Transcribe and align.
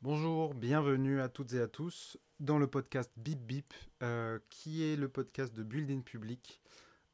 Bonjour, 0.00 0.54
bienvenue 0.54 1.20
à 1.20 1.28
toutes 1.28 1.54
et 1.54 1.60
à 1.60 1.66
tous 1.66 2.18
dans 2.38 2.60
le 2.60 2.68
podcast 2.68 3.10
Bip 3.16 3.40
Bip, 3.40 3.74
euh, 4.04 4.38
qui 4.48 4.84
est 4.84 4.94
le 4.94 5.08
podcast 5.08 5.52
de 5.52 5.64
Building 5.64 6.04
Public 6.04 6.62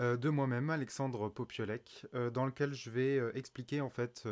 euh, 0.02 0.18
de 0.18 0.28
moi-même, 0.28 0.68
Alexandre 0.68 1.30
Popiolek, 1.30 2.04
euh, 2.12 2.28
dans 2.28 2.44
lequel 2.44 2.74
je 2.74 2.90
vais 2.90 3.22
expliquer 3.34 3.80
en 3.80 3.88
fait 3.88 4.28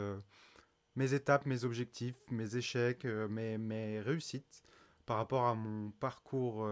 mes 0.96 1.15
étapes, 1.15 1.46
mes 1.46 1.65
objectifs, 1.65 2.15
mes 2.30 2.54
échecs, 2.54 3.07
mes, 3.07 3.57
mes, 3.57 4.01
réussites 4.01 4.62
par 5.07 5.16
rapport 5.16 5.46
à 5.46 5.55
mon 5.55 5.91
parcours 5.93 6.69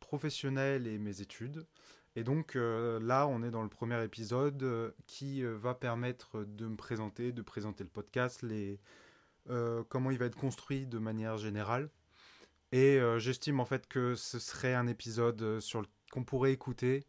professionnel 0.00 0.86
et 0.86 0.96
mes 0.96 1.20
études. 1.20 1.66
Et 2.16 2.24
donc 2.24 2.54
là, 2.54 3.26
on 3.26 3.42
est 3.42 3.50
dans 3.50 3.62
le 3.62 3.68
premier 3.68 4.02
épisode 4.02 4.94
qui 5.06 5.42
va 5.42 5.74
permettre 5.74 6.42
de 6.44 6.68
me 6.68 6.76
présenter, 6.76 7.32
de 7.32 7.42
présenter 7.42 7.84
le 7.84 7.90
podcast, 7.90 8.40
les 8.40 8.80
comment 9.88 10.10
il 10.10 10.18
va 10.18 10.26
être 10.26 10.36
construit 10.36 10.86
de 10.86 10.98
manière 10.98 11.38
générale. 11.38 11.90
Et 12.72 12.98
euh, 12.98 13.18
j'estime 13.18 13.60
en 13.60 13.64
fait 13.64 13.86
que 13.86 14.14
ce 14.14 14.38
serait 14.38 14.74
un 14.74 14.86
épisode 14.86 15.40
euh, 15.40 15.60
sur 15.60 15.84
qu'on 16.12 16.24
pourrait 16.24 16.52
écouter 16.52 17.04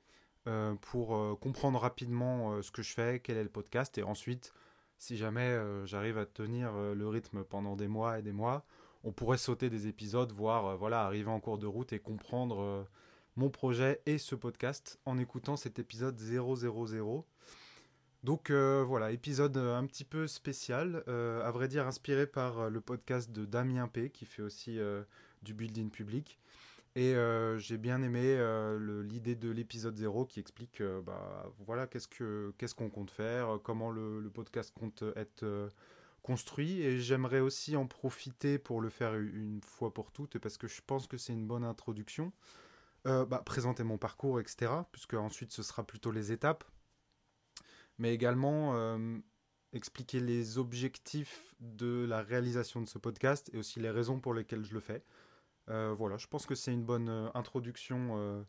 pour 0.81 1.39
comprendre 1.39 1.79
rapidement 1.79 2.59
ce 2.63 2.71
que 2.71 2.81
je 2.81 2.91
fais, 2.91 3.20
quel 3.20 3.38
est 3.38 3.43
le 3.43 3.49
podcast, 3.49 3.99
et 3.99 4.03
ensuite, 4.03 4.52
si 4.98 5.15
jamais 5.15 5.55
j'arrive 5.85 6.17
à 6.17 6.25
tenir 6.25 6.73
le 6.73 7.07
rythme 7.07 7.43
pendant 7.43 7.75
des 7.75 7.88
mois 7.88 8.17
et 8.17 8.23
des 8.23 8.31
mois, 8.31 8.65
on 9.03 9.12
pourrait 9.12 9.37
sauter 9.37 9.70
des 9.70 9.85
épisodes, 9.85 10.31
voire 10.31 10.76
voilà, 10.76 11.03
arriver 11.03 11.29
en 11.29 11.40
cours 11.40 11.59
de 11.59 11.67
route 11.67 11.93
et 11.93 11.99
comprendre 11.99 12.87
mon 13.35 13.51
projet 13.51 14.01
et 14.07 14.17
ce 14.17 14.34
podcast 14.34 14.99
en 15.05 15.20
écoutant 15.20 15.55
cet 15.55 15.77
épisode 15.77 16.17
000. 16.17 16.43
Donc 18.23 18.49
euh, 18.49 18.83
voilà, 18.85 19.11
épisode 19.11 19.55
euh, 19.55 19.77
un 19.77 19.85
petit 19.85 20.03
peu 20.03 20.27
spécial, 20.27 21.03
euh, 21.07 21.41
à 21.45 21.51
vrai 21.51 21.69
dire 21.69 21.87
inspiré 21.87 22.27
par 22.27 22.69
le 22.69 22.81
podcast 22.81 23.31
de 23.31 23.45
Damien 23.45 23.87
P, 23.87 24.09
qui 24.09 24.25
fait 24.25 24.41
aussi 24.41 24.77
du 25.41 25.53
building 25.53 25.89
public. 25.89 26.39
Et 26.95 27.13
j'ai 27.57 27.77
bien 27.77 28.01
aimé 28.01 28.37
l'idée 29.03 29.35
de 29.35 29.49
l'épisode 29.49 29.95
0 29.95 30.26
qui 30.26 30.39
explique 30.39 30.81
bah, 31.05 31.45
voilà, 31.65 31.87
qu'est-ce 31.87 32.76
qu'on 32.76 32.89
compte 32.89 33.11
faire, 33.11 33.59
comment 33.63 33.89
le, 33.89 34.29
podcast 34.33 34.73
compte 34.77 35.04
être 35.15 35.70
construit. 36.23 36.81
Et 36.81 36.99
j'aimerais 36.99 37.39
aussi 37.39 37.77
en 37.77 37.87
profiter 37.87 38.57
pour 38.57 38.81
le 38.81 38.89
faire 38.89 39.15
une 39.15 39.61
fois 39.63 39.93
pour 39.93 40.11
toutes, 40.11 40.39
parce 40.39 40.57
que 40.57 40.67
je 40.67 40.81
pense 40.85 41.07
que 41.07 41.15
c'est 41.15 41.31
une 41.31 41.48
bonne 41.48 41.63
introduction. 41.63 42.33
Bah, 43.05 43.43
présenter 43.45 43.83
mon 43.83 43.98
parcours, 43.98 44.41
etc. 44.41 44.73
Puisque 44.91 45.13
ensuite 45.13 45.54
ce 45.54 45.63
sera 45.63 45.83
plutôt 45.83 46.11
les 46.11 46.33
étapes 46.33 46.65
mais 47.99 48.13
également 48.13 48.75
euh, 48.75 49.19
expliquer 49.73 50.19
les 50.19 50.57
objectifs 50.57 51.53
de 51.59 52.05
la 52.07 52.23
réalisation 52.23 52.81
de 52.81 52.87
ce 52.87 52.97
podcast 52.97 53.51
et 53.53 53.57
aussi 53.57 53.79
les 53.79 53.91
raisons 53.91 54.19
pour 54.19 54.33
lesquelles 54.33 54.65
je 54.65 54.73
le 54.73 54.79
fais. 54.79 55.03
Euh, 55.69 55.93
voilà, 55.95 56.17
je 56.17 56.25
pense 56.25 56.47
que 56.47 56.55
c'est 56.55 56.73
une 56.73 56.83
bonne 56.83 57.09
euh, 57.09 57.29
introduction 57.35 58.45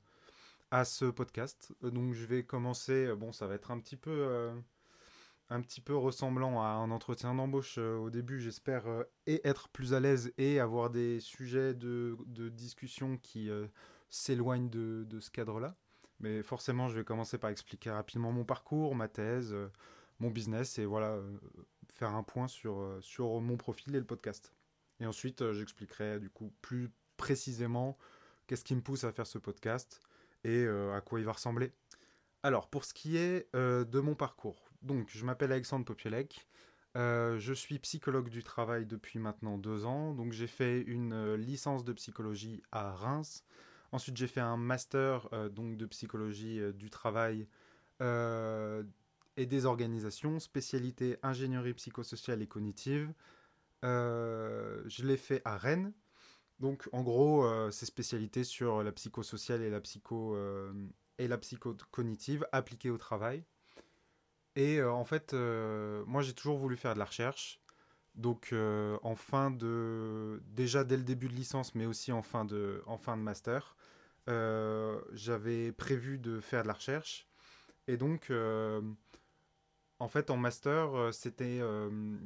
à 0.71 0.85
ce 0.85 1.05
podcast. 1.05 1.75
Donc 1.83 2.15
je 2.15 2.25
vais 2.25 2.45
commencer, 2.45 3.15
bon 3.17 3.33
ça 3.33 3.47
va 3.47 3.55
être 3.55 3.73
un 3.73 3.81
petit 3.81 3.97
peu, 3.97 4.53
un 5.49 5.61
petit 5.61 5.81
peu 5.81 5.97
ressemblant 5.97 6.63
à 6.63 6.69
un 6.69 6.93
entretien 6.93 7.35
d'embauche 7.35 7.77
au 7.79 8.09
début, 8.09 8.41
j'espère, 8.41 8.85
et 9.27 9.47
être 9.47 9.69
plus 9.69 9.95
à 9.95 10.01
l'aise 10.01 10.33
et 10.39 10.61
avoir 10.61 10.91
des 10.91 11.19
sujets 11.19 11.75
de, 11.75 12.17
de 12.27 12.49
discussion 12.49 13.19
qui 13.19 13.51
s'éloignent 14.11 14.71
de, 14.71 15.05
de, 15.09 15.19
ce 15.19 15.33
cadre-là. 15.33 15.75
Mais 16.21 16.43
forcément, 16.43 16.89
je 16.89 16.97
vais 16.97 17.05
commencer 17.05 17.39
par 17.39 17.51
expliquer 17.51 17.91
rapidement 17.91 18.31
mon 18.31 18.45
parcours, 18.45 18.95
ma 18.95 19.09
thèse, 19.09 19.53
euh, 19.53 19.69
mon 20.21 20.31
business 20.31 20.79
et 20.79 20.85
voilà, 20.85 21.13
euh, 21.13 21.39
faire 21.95 22.15
un 22.15 22.23
point 22.23 22.47
sur, 22.47 22.79
euh, 22.79 23.01
sur 23.01 23.41
mon 23.41 23.57
profil 23.57 23.97
et 23.97 23.99
le 23.99 24.05
podcast. 24.05 24.53
Et 25.01 25.07
ensuite, 25.07 25.53
j'expliquerai 25.53 26.21
du 26.21 26.29
coup 26.29 26.53
plus 26.61 26.91
précisément 27.17 27.97
qu'est-ce 28.47 28.65
qui 28.65 28.75
me 28.75 28.83
pousse 28.83 29.05
à 29.05 29.13
faire 29.13 29.27
ce 29.27 29.39
podcast 29.39 30.01
et 30.45 30.67
à 30.67 31.01
quoi 31.03 31.21
il 31.21 31.27
va 31.27 31.33
ressembler. 31.33 31.73
Alors, 32.43 32.69
pour 32.69 32.85
ce 32.85 32.93
qui 32.93 33.17
est 33.17 33.49
de 33.55 34.01
mon 34.01 34.15
parcours, 34.15 34.71
donc 34.83 35.09
je 35.11 35.25
m'appelle 35.25 35.53
Alexandre 35.53 35.87
Popielec. 35.87 36.47
je 36.95 37.53
suis 37.55 37.79
psychologue 37.79 38.29
du 38.29 38.43
travail 38.43 38.85
depuis 38.85 39.19
maintenant 39.19 39.57
deux 39.57 39.87
ans. 39.87 40.13
Donc 40.13 40.33
j'ai 40.33 40.47
fait 40.47 40.83
une 40.83 41.35
licence 41.35 41.83
de 41.83 41.95
psychologie 41.95 42.63
à 42.73 42.93
Reims 42.93 43.45
Ensuite, 43.93 44.17
j'ai 44.17 44.29
fait 44.29 44.41
un 44.41 44.57
master 44.57 45.29
euh, 45.33 45.49
donc 45.49 45.77
de 45.77 45.87
psychologie 45.87 46.61
euh, 46.61 46.73
du 46.73 46.91
travail 46.91 47.47
euh, 48.01 48.85
et 49.37 49.47
des 49.47 49.67
organisations, 49.67 50.39
spécialité 50.39 51.19
ingénierie 51.23 51.75
psychosociale 51.75 52.41
et 52.43 52.47
cognitive. 52.47 53.13
je 53.83 55.05
l'ai 55.05 55.17
fait 55.17 55.43
à 55.45 55.57
Rennes. 55.57 55.93
Donc, 56.61 56.89
en 56.93 57.03
gros, 57.03 57.71
c'est 57.71 57.87
spécialité 57.87 58.45
sur 58.45 58.83
la 58.83 58.93
psychosociale 58.93 59.63
et 59.63 59.71
la 59.71 59.81
psycho 59.81 60.37
et 61.17 61.27
la 61.27 61.39
psychocognitive 61.39 62.47
appliquée 62.53 62.91
au 62.91 62.99
travail. 62.99 63.45
Et 64.57 64.83
en 64.83 65.05
fait, 65.07 65.33
moi, 65.33 66.21
j'ai 66.21 66.35
toujours 66.35 66.59
voulu 66.59 66.77
faire 66.77 66.93
de 66.93 66.99
la 66.99 67.07
recherche. 67.07 67.63
Donc 68.15 68.53
en 69.03 69.15
fin 69.15 69.51
de 69.51 70.43
déjà 70.49 70.85
dès 70.85 70.99
le 70.99 71.05
début 71.05 71.29
de 71.29 71.35
licence, 71.35 71.75
mais 71.75 71.87
aussi 71.87 72.13
en 72.13 72.23
fin 72.23 72.45
de 72.45 72.83
en 72.87 72.99
fin 72.99 73.17
de 73.17 73.23
master, 73.23 73.75
j'avais 74.27 75.73
prévu 75.73 76.19
de 76.19 76.41
faire 76.41 76.63
de 76.63 76.69
la 76.69 76.75
recherche 76.75 77.27
et 77.89 77.97
donc 77.97 78.31
euh, 78.31 78.81
en 79.99 80.09
fait 80.09 80.31
en 80.31 80.37
master 80.37 81.13
c'était 81.13 81.61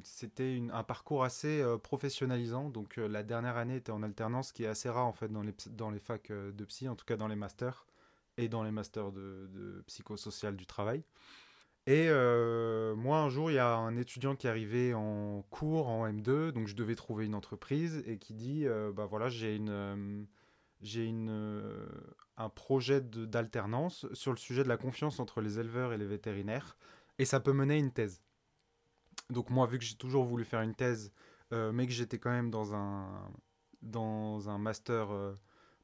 c'était 0.03 0.63
un 0.73 0.83
parcours 0.83 1.25
assez 1.25 1.65
professionnalisant. 1.83 2.69
Donc 2.71 2.97
la 2.97 3.23
dernière 3.23 3.57
année 3.57 3.77
était 3.77 3.93
en 3.93 4.03
alternance, 4.03 4.53
qui 4.53 4.65
est 4.65 4.69
assez 4.69 4.89
rare 4.91 5.07
en 5.07 5.13
fait 5.13 5.29
dans 5.29 5.43
les 5.43 5.55
dans 5.71 5.91
les 5.91 6.01
facs 6.01 6.31
de 6.31 6.65
psy, 6.65 6.89
en 6.89 6.97
tout 6.97 7.07
cas 7.07 7.17
dans 7.17 7.29
les 7.29 7.37
masters 7.37 7.87
et 8.37 8.49
dans 8.49 8.63
les 8.63 8.71
masters 8.71 9.13
de, 9.13 9.49
de 9.53 9.83
psychosocial 9.87 10.57
du 10.57 10.67
travail. 10.67 11.05
Et 11.87 12.07
euh, 12.09 12.95
moi, 12.97 13.19
un 13.19 13.29
jour, 13.29 13.51
il 13.51 13.55
y 13.55 13.59
a 13.59 13.75
un 13.75 13.97
étudiant 13.97 14.37
qui 14.37 14.47
est 14.47 14.51
arrivé 14.51 14.95
en 14.95 15.43
cours, 15.51 15.89
en 15.89 16.09
M2, 16.09 16.51
donc 16.51 16.67
je 16.67 16.75
devais 16.75 16.95
trouver 16.95 17.27
une 17.27 17.35
entreprise, 17.35 18.03
et 18.07 18.17
qui 18.19 18.33
dit, 18.33 18.67
euh, 18.67 18.91
bah 18.91 19.05
voilà, 19.05 19.29
j'ai 19.29 19.55
une, 19.55 19.69
euh, 19.69 20.23
j'ai 20.85 21.05
une, 21.05 21.87
un 22.37 22.49
projet 22.49 23.01
d'alternance 23.01 24.07
sur 24.13 24.31
le 24.31 24.37
sujet 24.37 24.63
de 24.63 24.69
la 24.69 24.77
confiance 24.77 25.19
entre 25.19 25.41
les 25.41 25.59
éleveurs 25.59 25.93
et 25.93 25.99
les 25.99 26.07
vétérinaires, 26.07 26.77
et 27.19 27.25
ça 27.25 27.41
peut 27.41 27.53
mener 27.53 27.75
à 27.75 27.79
une 27.79 27.93
thèse. 27.93 28.23
Donc 29.31 29.51
moi, 29.51 29.67
vu 29.67 29.79
que 29.79 29.85
j'ai 29.85 29.97
toujours 29.97 30.25
voulu 30.25 30.45
faire 30.45 30.61
une 30.61 30.75
thèse, 30.75 31.13
mais 31.51 31.87
que 31.87 31.93
j'étais 31.93 32.19
quand 32.19 32.31
même 32.31 32.51
dans 32.51 32.75
un, 32.75 33.31
dans 33.83 34.49
un 34.49 34.59
master 34.59 35.09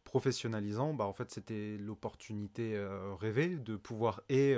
professionnalisant, 0.05 0.95
bah 0.95 1.05
en 1.05 1.13
fait, 1.13 1.31
c'était 1.31 1.77
l'opportunité 1.79 2.77
rêvée 3.19 3.57
de 3.57 3.77
pouvoir 3.77 4.21
et 4.29 4.57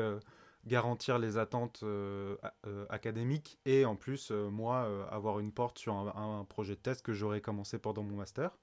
garantir 0.66 1.18
les 1.18 1.38
attentes 1.38 1.80
euh, 1.82 2.36
euh, 2.66 2.86
académiques 2.88 3.58
et 3.64 3.84
en 3.84 3.96
plus, 3.96 4.30
euh, 4.30 4.48
moi, 4.48 5.06
avoir 5.10 5.40
une 5.40 5.52
porte 5.52 5.78
sur 5.78 5.94
un, 5.94 6.44
projet 6.44 6.74
de 6.74 6.80
thèse 6.80 7.02
que 7.02 7.12
j'aurais 7.12 7.40
commencé 7.40 7.78
pendant 7.78 8.02
mon 8.02 8.16
master. 8.16 8.56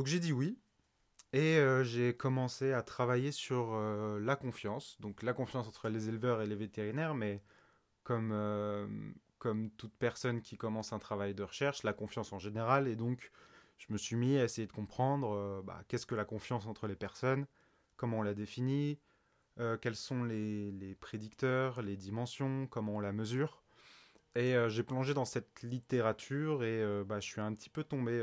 Donc 0.00 0.06
j'ai 0.06 0.18
dit 0.18 0.32
oui. 0.32 0.58
Et 1.34 1.62
j'ai 1.82 2.16
commencé 2.16 2.72
à 2.72 2.80
travailler 2.80 3.32
sur 3.32 3.78
la 4.18 4.34
confiance, 4.34 4.98
donc 4.98 5.22
la 5.22 5.34
confiance 5.34 5.68
entre 5.68 5.90
les 5.90 6.08
éleveurs 6.08 6.40
et 6.40 6.46
les 6.46 6.56
vétérinaires, 6.56 7.14
mais 7.14 7.42
comme, 8.02 8.34
comme 9.38 9.70
toute 9.72 9.92
personne 9.98 10.40
qui 10.40 10.56
commence 10.56 10.94
un 10.94 10.98
travail 10.98 11.34
de 11.34 11.42
recherche, 11.42 11.82
la 11.82 11.92
confiance 11.92 12.32
en 12.32 12.38
général, 12.38 12.88
et 12.88 12.96
donc 12.96 13.30
je 13.76 13.92
me 13.92 13.98
suis 13.98 14.16
mis 14.16 14.38
à 14.38 14.44
essayer 14.44 14.66
de 14.66 14.72
comprendre 14.72 15.62
bah, 15.66 15.82
qu'est-ce 15.86 16.06
que 16.06 16.14
la 16.14 16.24
confiance 16.24 16.64
entre 16.66 16.86
les 16.86 16.96
personnes, 16.96 17.46
comment 17.98 18.20
on 18.20 18.22
la 18.22 18.32
définit, 18.32 18.98
euh, 19.58 19.76
quels 19.76 19.96
sont 19.96 20.24
les, 20.24 20.96
prédicteurs, 20.98 21.82
les 21.82 21.98
dimensions, 21.98 22.66
comment 22.68 22.96
on 22.96 23.00
la 23.00 23.12
mesure. 23.12 23.59
Et 24.36 24.54
euh, 24.54 24.68
j'ai 24.68 24.82
plongé 24.82 25.12
dans 25.12 25.24
cette 25.24 25.62
littérature 25.62 26.62
et 26.62 26.80
euh, 26.82 27.04
bah, 27.04 27.20
je 27.20 27.26
suis 27.26 27.40
un 27.40 27.52
petit 27.54 27.70
peu 27.70 27.82
tombé 27.84 28.22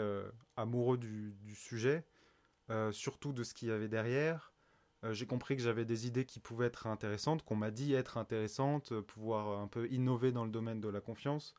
amoureux 0.56 0.98
du, 0.98 1.36
sujet, 1.56 2.06
surtout 2.92 3.34
de 3.34 3.44
ce 3.44 3.54
qu'il 3.54 3.70
y 3.70 3.72
avait 3.72 3.88
derrière. 3.88 4.54
j'ai 5.12 5.26
compris 5.26 5.56
que 5.56 5.62
j'avais 5.62 5.86
des 5.86 6.08
idées 6.08 6.26
qui 6.26 6.40
pouvaient 6.40 6.68
être 6.68 6.88
intéressantes, 6.88 7.44
qu'on 7.44 7.56
m'a 7.56 7.72
dit 7.72 7.94
être 7.94 8.18
intéressantes, 8.18 9.00
pouvoir 9.02 9.60
un 9.60 9.68
peu 9.68 9.88
innover 9.90 10.31
dans 10.31 10.46
le 10.46 10.52
domaine 10.52 10.81
de 10.81 10.90
la 10.90 11.02
confiance. 11.02 11.56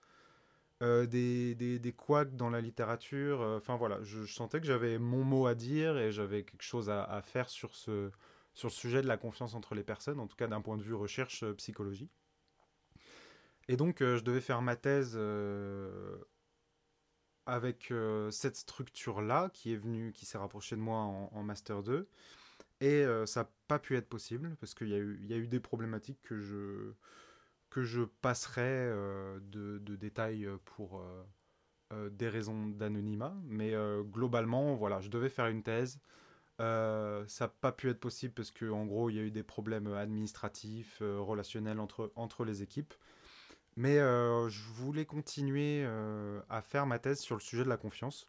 des, 0.80 1.54
des, 1.54 1.92
couacs 1.92 2.34
dans 2.36 2.50
la 2.50 2.60
littérature. 2.60 3.40
Enfin 3.40 3.76
voilà, 3.76 4.02
je, 4.02 4.24
sentais 4.24 4.60
que 4.60 4.66
j'avais 4.66 4.98
mon 4.98 5.24
mot 5.24 5.46
à 5.46 5.54
dire 5.54 5.98
et 5.98 6.12
j'avais 6.12 6.44
quelque 6.44 6.62
chose 6.62 6.90
à, 6.90 7.22
faire 7.22 7.48
sur 7.50 7.74
ce, 7.76 8.10
sur 8.58 8.68
le 8.68 8.72
sujet 8.72 9.02
de 9.02 9.06
la 9.06 9.16
confiance 9.16 9.54
entre 9.54 9.76
les 9.76 9.84
personnes, 9.84 10.18
en 10.18 10.26
tout 10.26 10.36
cas 10.36 10.48
d'un 10.48 10.60
point 10.60 10.76
de 10.76 10.82
vue 10.82 10.94
recherche 10.94 11.44
euh, 11.44 11.54
psychologie. 11.54 12.10
Et 13.68 13.76
donc 13.76 14.00
euh, 14.00 14.16
je 14.16 14.24
devais 14.24 14.40
faire 14.40 14.62
ma 14.62 14.76
thèse 14.76 15.14
euh, 15.16 16.16
avec 17.46 17.92
cette 18.30 18.56
structure-là 18.56 19.50
qui 19.52 19.72
est 19.72 19.76
venue, 19.76 20.12
qui 20.12 20.26
s'est 20.26 20.38
rapprochée 20.38 20.76
de 20.76 20.82
moi 20.82 20.98
en, 20.98 21.42
Master 21.42 21.82
2. 21.82 22.06
Et 22.82 23.04
ça 23.24 23.42
n'a 23.42 23.50
pas 23.68 23.78
pu 23.78 23.96
être 23.96 24.06
possible 24.06 24.54
parce 24.60 24.74
qu'il 24.74 24.88
y, 24.90 24.94
a 25.32 25.36
eu 25.36 25.46
des 25.48 25.58
problématiques 25.58 26.20
que 26.22 26.38
je, 26.38 26.92
que 27.70 27.82
je 27.84 28.02
passerai 28.02 28.90
de, 29.40 29.78
de, 29.78 29.96
détails 29.96 30.46
pour, 30.66 31.02
des 32.10 32.28
raisons 32.28 32.66
d'anonymat, 32.66 33.34
mais 33.46 33.72
globalement, 34.12 34.74
voilà, 34.74 35.00
je 35.00 35.08
devais 35.08 35.30
faire 35.30 35.46
une 35.46 35.62
thèse. 35.62 35.98
ça 36.58 37.24
n'a 37.40 37.48
pas 37.48 37.72
pu 37.72 37.88
être 37.88 38.00
possible 38.00 38.34
parce 38.34 38.50
qu'en 38.50 38.84
gros, 38.84 39.08
il 39.08 39.16
y 39.16 39.20
a 39.20 39.22
eu 39.22 39.30
des 39.30 39.42
problèmes 39.42 39.90
administratifs, 39.94 40.98
relationnels 41.00 41.80
entre, 41.80 42.12
entre 42.14 42.44
les 42.44 42.62
équipes. 42.62 42.92
Mais 43.78 43.94
je 43.94 44.60
voulais 44.72 45.04
continuer 45.04 45.86
à 46.50 46.62
faire 46.62 46.84
ma 46.84 46.98
thèse 46.98 47.20
sur 47.20 47.36
le 47.36 47.40
sujet 47.40 47.62
de 47.62 47.68
la 47.68 47.76
confiance. 47.76 48.26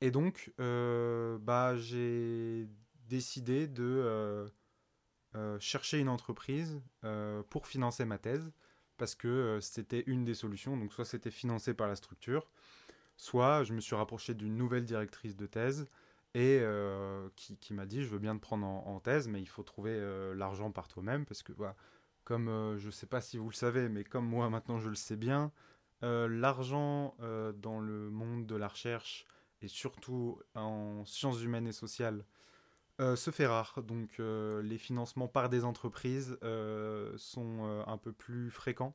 Et 0.00 0.12
donc, 0.12 0.52
bah, 0.56 1.74
j'ai 1.74 2.68
décidé 3.08 3.66
de 3.66 4.48
chercher 5.58 5.98
une 5.98 6.08
entreprise 6.08 6.80
pour 7.50 7.66
financer 7.66 8.04
ma 8.04 8.18
thèse 8.18 8.52
parce 8.98 9.16
que 9.16 9.58
c'était 9.60 10.04
une 10.06 10.24
des 10.24 10.34
solutions. 10.34 10.76
Donc, 10.76 10.92
soit 10.92 11.04
c'était 11.04 11.32
financé 11.32 11.74
par 11.74 11.88
la 11.88 11.96
structure, 11.96 12.48
soit 13.16 13.64
je 13.64 13.72
me 13.72 13.80
suis 13.80 13.96
rapproché 13.96 14.32
d'une 14.32 14.56
nouvelle 14.56 14.84
directrice 14.84 15.34
de 15.34 15.46
thèse 15.46 15.88
et 16.34 16.62
qui, 17.34 17.74
m'a 17.74 17.84
dit 17.84 18.04
je 18.04 18.10
veux 18.10 18.20
bien 18.20 18.36
te 18.36 18.40
prendre 18.40 18.64
en, 18.64 19.00
thèse, 19.00 19.26
mais 19.26 19.40
il 19.40 19.48
faut 19.48 19.64
trouver 19.64 20.00
l'argent 20.36 20.70
par 20.70 20.86
toi-même 20.86 21.26
parce 21.26 21.42
que 21.42 21.52
comme 22.28 22.76
je 22.76 22.86
ne 22.86 22.90
sais 22.90 23.06
pas 23.06 23.22
si 23.22 23.38
vous 23.38 23.48
le 23.48 23.54
savez, 23.54 23.88
mais 23.88 24.04
comme 24.04 24.26
moi 24.26 24.50
maintenant 24.50 24.78
je 24.78 24.90
le 24.90 24.94
sais 24.94 25.16
bien, 25.16 25.50
l'argent 26.02 27.16
dans 27.56 27.80
le 27.80 28.10
monde 28.10 28.44
de 28.44 28.54
la 28.54 28.68
recherche 28.68 29.24
et 29.62 29.68
surtout 29.68 30.38
en 30.54 31.06
sciences 31.06 31.42
humaines 31.42 31.66
et 31.66 31.72
sociales 31.72 32.26
euh, 33.00 33.16
se 33.16 33.30
fait 33.30 33.46
rare. 33.46 33.80
Donc 33.82 34.18
euh, 34.18 34.60
les 34.62 34.76
financements 34.76 35.28
par 35.28 35.48
des 35.48 35.64
entreprises 35.64 36.36
euh, 36.42 37.12
sont 37.16 37.84
un 37.86 37.96
peu 37.96 38.12
plus 38.12 38.50
fréquents. 38.50 38.94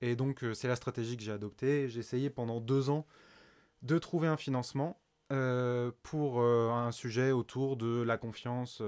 Et 0.00 0.16
donc 0.16 0.44
c'est 0.54 0.68
la 0.68 0.76
stratégie 0.76 1.16
que 1.16 1.22
j'ai 1.22 1.32
adoptée. 1.32 1.88
J'ai 1.88 2.00
essayé 2.00 2.28
pendant 2.30 2.60
deux 2.60 2.90
ans 2.90 3.06
de 3.82 3.98
trouver 3.98 4.28
un 4.28 4.36
financement 4.36 5.00
pour 6.02 6.42
un 6.42 6.92
sujet 6.92 7.30
autour 7.30 7.78
de 7.78 8.02
la 8.02 8.18
confiance 8.18 8.82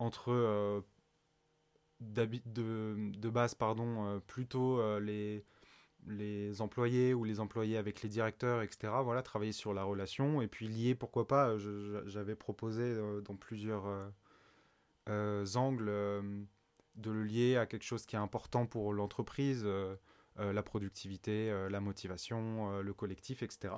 entre 0.00 0.82
de, 2.12 3.28
base 3.28 3.54
pardon, 3.54 4.20
plutôt 4.26 4.98
les 4.98 5.44
les 6.06 6.60
employés 6.60 7.14
ou 7.14 7.24
les 7.24 7.40
employés 7.40 7.76
avec 7.76 8.02
les 8.02 8.08
directeurs, 8.08 8.62
etc. 8.62 8.92
Voilà, 9.02 9.22
travailler 9.22 9.52
sur 9.52 9.72
la 9.74 9.84
relation 9.84 10.42
et 10.42 10.48
puis 10.48 10.68
lier, 10.68 10.94
pourquoi 10.94 11.26
pas, 11.26 11.56
j'avais 12.06 12.34
proposé 12.34 12.82
euh, 12.82 13.20
dans 13.20 13.36
plusieurs 13.36 13.86
euh, 13.86 14.08
euh, 15.08 15.46
angles 15.54 15.86
de 16.96 17.10
le 17.10 17.24
lier 17.24 17.56
à 17.56 17.66
quelque 17.66 17.84
chose 17.84 18.04
qui 18.06 18.16
est 18.16 18.20
important 18.20 18.66
pour 18.66 18.92
l'entreprise, 18.92 19.66
la 20.36 20.62
productivité, 20.62 21.50
la 21.70 21.80
motivation, 21.80 22.80
le 22.82 22.92
collectif, 22.92 23.42
etc. 23.42 23.74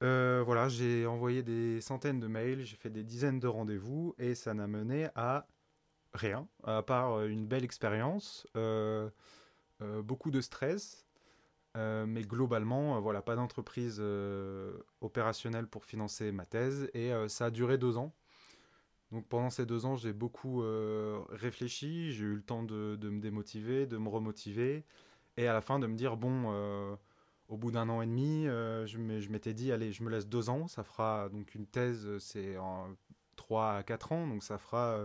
voilà, 0.00 0.70
j'ai 0.70 1.06
envoyé 1.06 1.42
des 1.42 1.82
centaines 1.82 2.18
de 2.18 2.28
mails, 2.28 2.64
j'ai 2.64 2.76
fait 2.76 2.88
des 2.88 3.04
dizaines 3.04 3.40
de 3.40 3.46
rendez-vous 3.46 4.14
et 4.18 4.34
ça 4.34 4.54
n'a 4.54 4.66
mené 4.66 5.08
à 5.14 5.46
rien, 6.14 6.46
à 6.64 6.82
part 6.82 7.24
une 7.24 7.46
belle 7.46 7.64
expérience. 7.64 8.46
Euh, 9.82 10.02
beaucoup 10.02 10.30
de 10.30 10.40
stress, 10.40 11.06
euh, 11.76 12.06
mais 12.06 12.22
globalement, 12.22 12.96
euh, 12.96 13.00
voilà, 13.00 13.22
pas 13.22 13.36
d'entreprise 13.36 14.02
opérationnelle 15.00 15.66
pour 15.66 15.84
financer 15.84 16.32
ma 16.32 16.46
thèse, 16.46 16.88
et 16.94 17.12
ça 17.28 17.46
a 17.46 17.50
duré 17.50 17.78
deux 17.78 17.96
ans. 17.96 18.14
Donc 19.10 19.26
pendant 19.28 19.50
ces 19.50 19.66
deux 19.66 19.84
ans, 19.84 19.96
j'ai 19.96 20.12
beaucoup 20.12 20.62
réfléchi, 21.30 22.12
j'ai 22.12 22.24
eu 22.24 22.34
le 22.34 22.42
temps 22.42 22.62
de, 22.62 22.96
me 23.02 23.20
démotiver, 23.20 23.86
de 23.86 23.98
me 23.98 24.08
remotiver, 24.08 24.84
et 25.36 25.46
à 25.48 25.52
la 25.52 25.60
fin 25.60 25.78
de 25.78 25.86
me 25.86 25.96
dire, 25.96 26.16
bon, 26.16 26.96
au 27.48 27.56
bout 27.58 27.70
d'un 27.70 27.88
an 27.88 28.00
et 28.00 28.06
demi, 28.06 28.44
je 28.46 29.28
m'étais 29.30 29.52
dit, 29.52 29.72
allez, 29.72 29.92
je 29.92 30.02
me 30.02 30.10
laisse 30.10 30.28
deux 30.28 30.48
ans, 30.48 30.66
ça 30.68 30.82
fera 30.82 31.28
donc 31.28 31.54
une 31.54 31.66
thèse, 31.66 32.18
c'est 32.18 32.56
en 32.56 32.96
trois 33.36 33.74
à 33.74 33.82
quatre 33.82 34.12
ans, 34.12 34.26
donc 34.26 34.42
ça 34.42 34.56
fera 34.56 34.98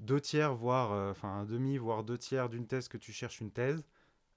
deux 0.00 0.20
tiers, 0.20 0.54
voire, 0.54 1.10
enfin 1.10 1.28
un 1.28 1.44
demi, 1.44 1.78
voire 1.78 2.04
deux 2.04 2.18
tiers 2.18 2.48
d'une 2.48 2.66
thèse 2.66 2.88
que 2.88 2.98
tu 2.98 3.12
cherches 3.12 3.40
une 3.40 3.50
thèse. 3.50 3.84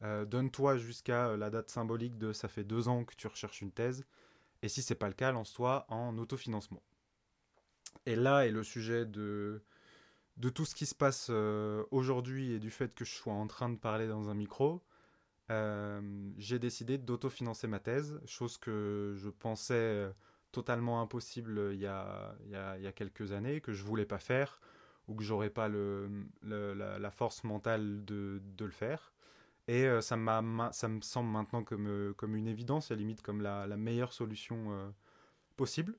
Euh, 0.02 0.26
donne-toi 0.26 0.78
jusqu'à 0.78 1.28
euh, 1.28 1.38
la 1.38 1.50
date 1.50 1.70
symbolique 1.70 2.18
de 2.18 2.32
ça 2.32 2.48
fait 2.48 2.64
deux 2.64 2.88
ans 2.88 3.04
que 3.04 3.16
tu 3.16 3.28
recherches 3.28 3.62
une 3.62 3.72
thèse. 3.72 4.06
Et 4.62 4.70
si 4.70 4.82
c'est 4.82 4.96
pas 4.96 5.08
le 5.08 5.14
cas, 5.14 5.32
lance-toi 5.32 5.86
en 5.90 6.18
autofinancement. 6.18 6.82
Et 8.06 8.16
là 8.16 8.46
est 8.46 8.52
le 8.52 8.64
sujet 8.64 9.06
de, 9.06 9.62
de 10.38 10.50
tout 10.50 10.66
ce 10.66 10.76
qui 10.76 10.86
se 10.86 10.96
passe 10.96 11.28
euh, 11.30 11.84
aujourd'hui 11.92 12.54
et 12.54 12.60
du 12.60 12.72
fait 12.72 12.94
que 12.96 13.04
je 13.04 13.14
sois 13.14 13.34
en 13.34 13.48
train 13.48 13.70
de 13.70 13.78
parler 13.78 14.08
dans 14.08 14.30
un 14.30 14.34
micro. 14.34 14.82
j'ai 16.38 16.60
décidé 16.60 16.98
d'autofinancer 16.98 17.68
ma 17.68 17.80
thèse, 17.80 18.22
chose 18.26 18.58
que 18.58 19.16
je 19.18 19.30
pensais 19.30 20.14
totalement 20.52 21.02
impossible 21.02 21.72
il 21.74 21.80
y, 21.80 21.88
a, 21.88 22.36
il, 22.46 22.52
y 22.52 22.56
a, 22.56 22.78
il 22.78 22.84
y 22.84 22.88
a, 22.88 22.92
quelques 22.92 23.32
années, 23.32 23.60
que 23.60 23.74
je 23.74 23.84
voulais 23.84 24.06
pas 24.06 24.20
faire, 24.20 24.62
ou 25.10 25.16
que 25.16 25.24
j'aurais 25.24 25.50
pas 25.50 25.68
le, 25.68 26.10
la, 26.44 27.12
force 27.12 27.44
mentale 27.44 28.06
de, 28.06 28.42
de 28.56 28.66
le 28.66 28.72
faire. 28.72 29.12
Et 29.68 29.86
euh, 29.86 30.02
ça, 30.02 30.18
ça 30.72 30.88
me 30.88 31.02
semble 31.02 31.30
maintenant 31.30 31.64
comme, 31.64 31.88
euh, 31.88 32.14
comme 32.14 32.36
une 32.36 32.48
évidence, 32.48 32.92
à 32.92 32.94
la 32.94 33.00
limite 33.00 33.22
comme 33.22 33.42
la, 33.42 33.68
la 33.68 33.76
meilleure 33.76 34.14
solution 34.14 34.72
euh, 34.72 34.90
possible. 35.58 35.96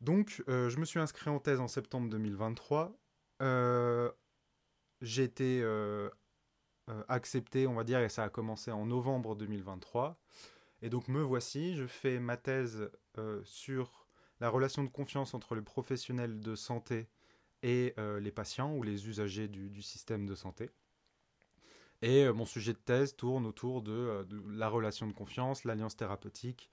Donc, 0.00 0.42
je 0.46 0.78
me 0.78 0.84
suis 0.84 1.00
inscrit 1.00 1.30
en 1.30 1.38
thèse 1.38 1.58
en 1.58 1.68
septembre 1.68 2.10
2023. 2.10 2.92
J'ai 5.00 5.24
été 5.24 5.64
accepté, 7.08 7.66
on 7.66 7.72
va 7.72 7.82
dire, 7.82 8.00
et 8.00 8.10
ça 8.10 8.24
a 8.24 8.28
commencé 8.28 8.70
en 8.70 8.84
novembre 8.84 9.34
2023. 9.36 10.20
Et 10.82 10.90
donc, 10.90 11.08
me 11.08 11.22
voici, 11.22 11.76
je 11.76 11.86
fais 11.86 12.20
ma 12.20 12.36
thèse 12.36 12.90
sur 13.44 14.06
la 14.40 14.50
relation 14.50 14.84
de 14.84 14.90
confiance 14.90 15.32
entre 15.32 15.54
les 15.54 15.62
professionnels 15.62 16.40
de 16.40 16.54
santé 16.54 17.08
et 17.66 17.94
les 18.20 18.30
patients 18.30 18.72
ou 18.72 18.84
les 18.84 19.08
usagers 19.08 19.48
du, 19.48 19.82
système 19.82 20.24
de 20.24 20.36
santé. 20.36 20.70
Et 22.02 22.24
euh, 22.24 22.32
mon 22.32 22.44
sujet 22.44 22.72
de 22.72 22.78
thèse 22.78 23.16
tourne 23.16 23.46
autour 23.46 23.82
de, 23.82 23.92
euh, 23.92 24.24
la 24.50 24.68
relation 24.68 25.06
de 25.06 25.12
confiance, 25.12 25.64
l'alliance 25.64 25.96
thérapeutique, 25.96 26.70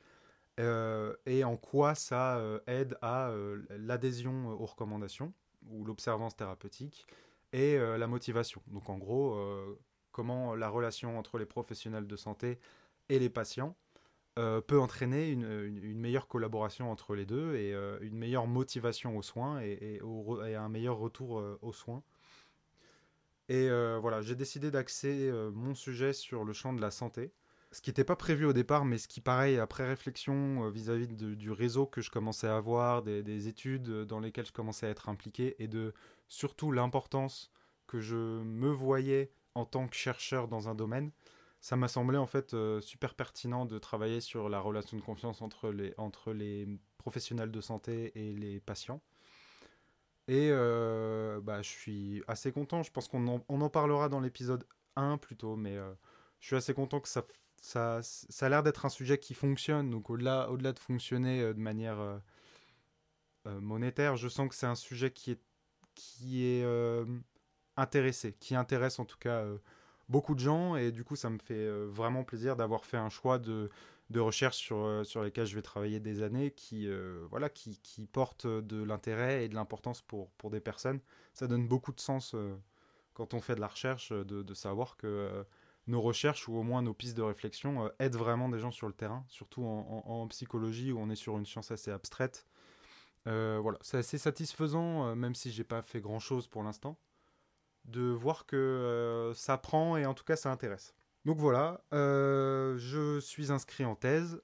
euh, 0.59 1.15
et 1.25 1.43
en 1.43 1.57
quoi 1.57 1.95
ça 1.95 2.39
aide 2.67 2.95
à 3.01 3.31
l'adhésion 3.71 4.49
aux 4.49 4.65
recommandations 4.65 5.33
ou 5.67 5.83
l'observance 5.83 6.35
thérapeutique 6.35 7.07
et 7.53 7.77
la 7.77 8.05
motivation. 8.07 8.61
Donc 8.67 8.87
en 8.89 8.97
gros, 8.99 9.39
comment 10.11 10.53
la 10.53 10.69
relation 10.69 11.17
entre 11.17 11.39
les 11.39 11.47
professionnels 11.47 12.05
de 12.05 12.15
santé 12.15 12.59
et 13.09 13.17
les 13.17 13.29
patients 13.29 13.75
peut 14.35 14.79
entraîner 14.79 15.29
une, 15.29 15.99
meilleure 15.99 16.27
collaboration 16.27 16.91
entre 16.91 17.15
les 17.15 17.25
deux 17.25 17.55
et 17.55 17.73
une 18.01 18.17
meilleure 18.17 18.47
motivation 18.47 19.15
aux 19.17 19.21
soins 19.21 19.61
et, 19.61 19.99
un 20.55 20.69
meilleur 20.69 20.97
retour 20.97 21.43
aux 21.61 21.73
soins 21.73 22.03
et 23.49 23.69
euh, 23.69 23.99
voilà, 23.99 24.21
j'ai 24.21 24.35
décidé 24.35 24.71
d'axer 24.71 25.29
euh, 25.29 25.51
mon 25.51 25.75
sujet 25.75 26.13
sur 26.13 26.45
le 26.45 26.53
champ 26.53 26.73
de 26.73 26.81
la 26.81 26.91
santé. 26.91 27.33
Ce 27.71 27.81
qui 27.81 27.89
n'était 27.89 28.03
pas 28.03 28.15
prévu 28.15 28.45
au 28.45 28.53
départ, 28.53 28.85
mais 28.85 28.97
ce 28.97 29.07
qui, 29.07 29.19
pareil, 29.19 29.57
après 29.57 29.85
réflexion 29.85 30.65
euh, 30.65 30.69
vis-à-vis 30.69 31.07
du 31.07 31.51
réseau 31.51 31.85
que 31.85 32.01
je 32.01 32.11
commençais 32.11 32.47
à 32.47 32.55
avoir, 32.55 33.01
des, 33.01 33.47
études 33.47 34.05
dans 34.05 34.19
lesquelles 34.19 34.45
je 34.45 34.51
commençais 34.53 34.85
à 34.85 34.89
être 34.89 35.09
impliqué, 35.09 35.55
et 35.59 35.67
de 35.67 35.93
surtout 36.27 36.71
l'importance 36.71 37.51
que 37.87 37.99
je 37.99 38.15
me 38.15 38.69
voyais 38.69 39.31
en 39.55 39.65
tant 39.65 39.87
que 39.87 39.95
chercheur 39.95 40.47
dans 40.47 40.69
un 40.69 40.75
domaine, 40.75 41.11
ça 41.63 41.77
m'a 41.77 41.87
semblé 41.87 42.17
en 42.17 42.27
fait 42.27 42.53
super 42.81 43.15
pertinent 43.15 43.65
de 43.65 43.79
travailler 43.79 44.19
sur 44.19 44.49
la 44.49 44.59
relation 44.59 44.97
de 44.97 45.01
confiance 45.01 45.41
entre 45.41 45.71
les, 45.71 45.93
entre 45.97 46.33
les 46.33 46.67
professionnels 46.97 47.51
de 47.51 47.61
santé 47.61 48.11
et 48.15 48.33
les 48.33 48.59
patients. 48.59 49.01
Et 50.27 50.49
euh, 50.51 51.39
bah, 51.41 51.61
je 51.61 51.69
suis 51.69 52.21
assez 52.27 52.51
content. 52.51 52.83
Je 52.83 52.91
pense 52.91 53.07
qu'on 53.07 53.25
en, 53.29 53.45
on 53.47 53.61
en 53.61 53.69
parlera 53.69 54.09
dans 54.09 54.19
l'épisode 54.19 54.67
1 54.97 55.17
plutôt, 55.17 55.55
mais 55.55 55.77
euh, 55.77 55.93
je 56.41 56.47
suis 56.47 56.55
assez 56.57 56.73
content 56.73 56.99
que 56.99 57.07
ça, 57.07 57.23
ça, 57.61 58.01
ça 58.03 58.45
a 58.45 58.49
l'air 58.49 58.61
d'être 58.61 58.85
un 58.85 58.89
sujet 58.89 59.17
qui 59.17 59.33
fonctionne. 59.33 59.89
Donc 59.89 60.09
au-delà, 60.09 60.51
au-delà 60.51 60.73
de 60.73 60.79
fonctionner 60.79 61.39
euh, 61.39 61.53
de 61.53 61.59
manière 61.59 62.21
monétaire, 63.45 64.17
je 64.17 64.27
sens 64.27 64.49
que 64.49 64.55
c'est 64.55 64.65
un 64.65 64.75
sujet 64.75 65.11
qui 65.11 65.31
est, 65.31 65.41
qui 65.95 66.45
est 66.45 66.65
intéressé, 67.77 68.33
qui 68.33 68.53
intéresse 68.53 68.99
en 68.99 69.05
tout 69.05 69.17
cas 69.17 69.45
beaucoup 70.09 70.35
de 70.35 70.39
gens. 70.39 70.75
Et 70.75 70.91
du 70.91 71.03
coup, 71.03 71.15
ça 71.15 71.29
me 71.29 71.39
fait 71.39 71.67
vraiment 71.87 72.23
plaisir 72.23 72.55
d'avoir 72.55 72.85
fait 72.85 72.97
un 72.97 73.09
choix 73.09 73.39
de 73.39 73.69
de 74.09 74.19
recherche 74.19 74.57
sur, 74.57 74.77
euh, 74.77 75.03
sur 75.03 75.23
lesquelles 75.23 75.45
je 75.45 75.55
vais 75.55 75.61
travailler 75.61 75.99
des 75.99 76.21
années 76.21 76.51
qui, 76.51 76.87
euh, 76.87 77.25
voilà, 77.29 77.49
qui, 77.49 77.79
qui 77.79 78.05
portent 78.05 78.47
de 78.47 78.83
l'intérêt 78.83 79.45
et 79.45 79.49
de 79.49 79.55
l'importance 79.55 80.01
pour, 80.01 80.29
pour 80.31 80.49
des 80.49 80.59
personnes. 80.59 80.99
Ça 81.33 81.47
donne 81.47 81.67
beaucoup 81.67 81.91
de 81.91 81.99
sens 81.99 82.33
euh, 82.35 82.55
quand 83.13 83.33
on 83.33 83.41
fait 83.41 83.55
de 83.55 83.61
la 83.61 83.67
recherche 83.67 84.11
de, 84.11 84.43
de 84.43 84.53
savoir 84.53 84.97
que 84.97 85.45
nos 85.87 86.01
recherches 86.01 86.47
ou 86.47 86.55
au 86.55 86.63
moins 86.63 86.81
nos 86.81 86.93
pistes 86.93 87.17
de 87.17 87.21
réflexion 87.21 87.91
aident 87.99 88.15
vraiment 88.15 88.49
des 88.49 88.59
gens 88.59 88.71
sur 88.71 88.87
le 88.87 88.93
terrain, 88.93 89.25
surtout 89.27 89.63
en, 89.63 90.03
en, 90.05 90.27
psychologie 90.29 90.91
où 90.91 90.99
on 90.99 91.09
est 91.09 91.15
sur 91.15 91.37
une 91.37 91.45
science 91.45 91.69
assez 91.71 91.91
abstraite. 91.91 92.47
voilà, 93.25 93.77
c'est 93.81 93.97
assez 93.97 94.17
satisfaisant, 94.17 95.15
même 95.15 95.35
si 95.35 95.51
j'ai 95.51 95.63
pas 95.63 95.83
fait 95.83 96.01
grand 96.01 96.19
chose 96.19 96.47
pour 96.47 96.63
l'instant, 96.63 96.97
de 97.85 98.03
voir 98.03 98.45
que 98.45 99.31
ça 99.35 99.57
prend 99.57 99.97
et 99.97 100.05
en 100.05 100.13
tout 100.13 100.23
cas 100.23 100.35
ça 100.35 100.51
intéresse. 100.51 100.93
Donc 101.25 101.37
voilà, 101.37 101.83
euh, 101.93 102.77
je 102.77 103.19
suis 103.19 103.51
inscrit 103.51 103.85
en 103.85 103.95
thèse 103.95 104.41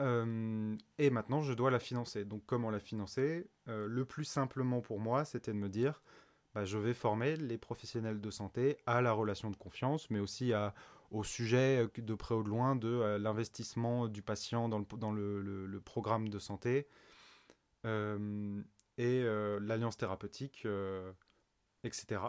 et 0.00 1.10
maintenant 1.10 1.42
je 1.42 1.52
dois 1.52 1.70
la 1.70 1.80
financer. 1.80 2.24
Donc 2.24 2.42
comment 2.46 2.70
la 2.70 2.78
financer? 2.78 3.50
Le 3.66 4.04
plus 4.04 4.24
simplement 4.24 4.80
pour 4.80 5.00
moi, 5.00 5.24
c'était 5.24 5.52
de 5.52 5.58
me 5.58 5.68
dire, 5.68 6.02
bah, 6.54 6.64
je 6.64 6.78
vais 6.78 6.94
former 6.94 7.36
les 7.36 7.58
professionnels 7.58 8.20
de 8.20 8.30
santé 8.30 8.78
à 8.86 9.02
la 9.02 9.12
relation 9.12 9.50
de 9.50 9.56
confiance, 9.56 10.08
mais 10.08 10.20
aussi 10.20 10.52
au 11.10 11.24
sujet 11.24 11.84
euh, 11.84 12.00
de 12.00 12.14
près 12.14 12.34
ou 12.34 12.42
de 12.42 12.48
loin 12.48 12.76
de 12.76 12.88
euh, 12.88 13.18
l'investissement 13.18 14.08
du 14.08 14.22
patient 14.22 14.68
dans 14.68 14.78
le, 14.78 15.80
programme 15.84 16.28
de 16.28 16.38
santé 16.38 16.86
euh, 17.86 18.60
et 18.96 19.22
l'alliance 19.60 19.96
thérapeutique, 19.96 20.66
etc. 21.84 22.20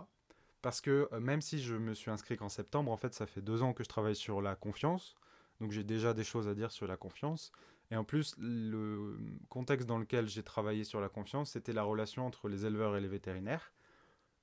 Parce 0.61 0.81
que 0.81 1.09
même 1.19 1.41
si 1.41 1.61
je 1.61 1.75
me 1.75 1.93
suis 1.93 2.11
inscrit 2.11 2.37
qu'en 2.37 2.49
septembre, 2.49 2.91
en 2.91 2.97
fait, 2.97 3.13
ça 3.13 3.25
fait 3.25 3.41
deux 3.41 3.63
ans 3.63 3.73
que 3.73 3.83
je 3.83 3.89
travaille 3.89 4.15
sur 4.15 4.41
la 4.41 4.55
confiance, 4.55 5.15
donc 5.61 5.71
j'ai 5.71 5.83
déjà 5.83 6.13
des 6.13 6.23
choses 6.23 6.47
à 6.47 6.53
dire 6.53 6.71
sur 6.71 6.87
la 6.87 6.97
confiance. 6.97 7.51
Et 7.91 7.95
en 7.95 8.03
plus, 8.03 8.35
le 8.37 9.17
contexte 9.49 9.87
dans 9.87 9.97
lequel 9.97 10.27
j'ai 10.27 10.43
travaillé 10.43 10.83
sur 10.83 11.01
la 11.01 11.09
confiance, 11.09 11.51
c'était 11.51 11.73
la 11.73 11.83
relation 11.83 12.25
entre 12.25 12.47
les 12.47 12.65
éleveurs 12.65 12.95
et 12.95 13.01
les 13.01 13.07
vétérinaires. 13.07 13.71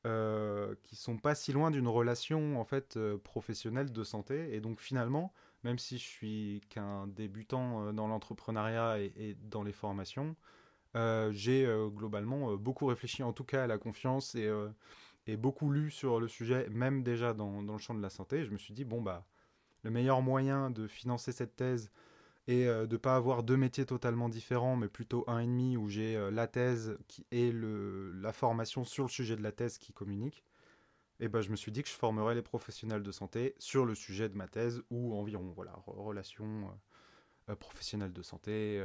Euh, 0.07 0.77
qui 0.85 0.95
sont 0.95 1.17
pas 1.17 1.35
si 1.35 1.53
loin 1.53 1.73
d'une 1.73 1.89
relation 1.89 2.61
en 2.61 2.65
fait 2.65 2.97
euh, 2.97 3.19
professionnelle 3.19 3.91
de 3.91 4.05
santé. 4.05 4.55
Et 4.55 4.61
donc 4.61 4.81
finalement, 4.81 5.33
même 5.65 5.81
si 5.81 5.99
je 5.99 6.05
suis 6.05 6.61
qu'un 6.69 7.09
débutant 7.09 7.87
euh, 7.87 7.93
dans 7.93 8.07
l'entrepreneuriat 8.07 9.01
et, 9.01 9.37
dans 9.51 9.65
les 9.65 9.73
formations, 9.73 10.37
j'ai 11.31 11.69
globalement 11.95 12.55
beaucoup 12.55 12.87
réfléchi 12.87 13.23
en 13.23 13.35
tout 13.35 13.45
cas 13.45 13.65
à 13.65 13.67
la 13.67 13.77
confiance 13.77 14.35
et, 14.35 14.51
et, 15.27 15.37
beaucoup 15.37 15.71
lu 15.71 15.91
sur 15.91 16.21
le 16.21 16.29
sujet, 16.29 16.69
même 16.71 17.03
déjà 17.03 17.35
dans, 17.35 17.63
dans, 17.63 17.75
le 17.75 17.79
champ 17.79 17.95
de 17.95 18.03
la 18.03 18.11
santé. 18.11 18.45
Je 18.45 18.51
me 18.51 18.59
suis 18.59 18.75
dit, 18.75 18.85
bon, 18.85 19.03
bah, 19.03 19.27
le 19.83 19.91
meilleur 19.91 20.23
moyen 20.23 20.71
de 20.71 20.87
financer 20.87 21.33
cette 21.33 21.57
thèse 21.57 21.91
et 22.49 22.67
euh, 22.67 22.87
de 22.87 22.93
ne 22.93 22.99
pas 22.99 23.17
avoir 23.17 23.43
deux 23.43 23.57
métiers 23.57 23.87
totalement 23.87 24.29
différents, 24.29 24.77
mais 24.77 24.89
plutôt 24.89 25.25
un 25.27 25.41
et 25.41 25.47
demi 25.47 25.77
où 25.77 25.89
j'ai 25.89 26.17
euh, 26.17 26.31
la 26.31 26.47
thèse 26.47 26.97
qui, 27.09 27.27
et 27.31 27.51
le, 27.51 28.13
la 28.13 28.33
formation 28.33 28.85
sur 28.85 29.05
le 29.05 29.11
sujet 29.11 29.37
de 29.37 29.43
la 29.43 29.53
thèse 29.53 29.79
qui 29.79 29.93
communiquent, 29.93 30.45
et 31.19 31.29
ben, 31.29 31.41
je 31.41 31.51
me 31.51 31.57
suis 31.57 31.73
dit 31.73 31.83
que 31.83 31.89
je 31.89 31.95
formerais 31.95 32.35
les 32.35 32.43
professionnels 32.43 33.03
de 33.03 33.11
santé 33.11 33.55
sur 33.59 33.85
le 33.85 33.95
sujet 33.95 34.29
de 34.29 34.37
ma 34.37 34.49
thèse 34.49 34.83
ou 34.91 35.15
environ, 35.15 35.53
voilà, 35.57 35.73
relations 35.87 36.71
euh, 37.49 37.55
professionnelles 37.57 38.13
de 38.13 38.23
santé, 38.23 38.81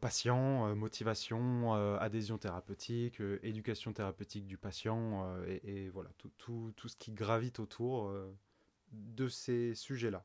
patient, 0.00 0.74
motivation, 0.74 1.74
adhésion 1.98 2.38
thérapeutique, 2.38 3.20
éducation 3.42 3.92
thérapeutique 3.92 4.46
du 4.46 4.56
patient, 4.56 5.26
et, 5.46 5.88
voilà, 5.90 6.10
tout, 6.18 6.30
tout, 6.38 6.72
tout, 6.76 6.88
ce 6.88 6.96
qui 6.96 7.12
gravite 7.12 7.60
autour 7.60 8.12
de 8.92 9.28
ces 9.28 9.74
sujets-là. 9.74 10.24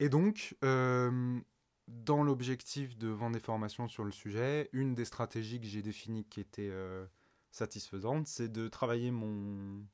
Et 0.00 0.08
donc, 0.08 0.56
euh, 0.64 1.38
dans 1.86 2.22
l'objectif 2.22 2.96
de 2.96 3.08
vendre 3.08 3.34
des 3.34 3.40
formations 3.40 3.86
sur 3.86 4.02
le 4.02 4.10
sujet, 4.10 4.70
une 4.72 4.94
des 4.94 5.04
stratégies 5.04 5.60
que 5.60 5.66
j'ai 5.66 5.82
définies 5.82 6.24
qui 6.24 6.40
était 6.40 6.70
euh, 6.70 7.04
satisfaisante, 7.50 8.26
c'est 8.26 8.50
de 8.50 8.68
travailler 8.68 9.10
mon, 9.10 9.84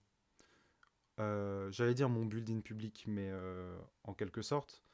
euh, 1.19 1.71
j'allais 1.73 1.95
dire 1.95 2.09
mon 2.09 2.25
building 2.25 2.63
public, 2.63 3.05
mais 3.09 3.33
en 4.05 4.15
quelque 4.15 4.43
sorte, 4.43 4.85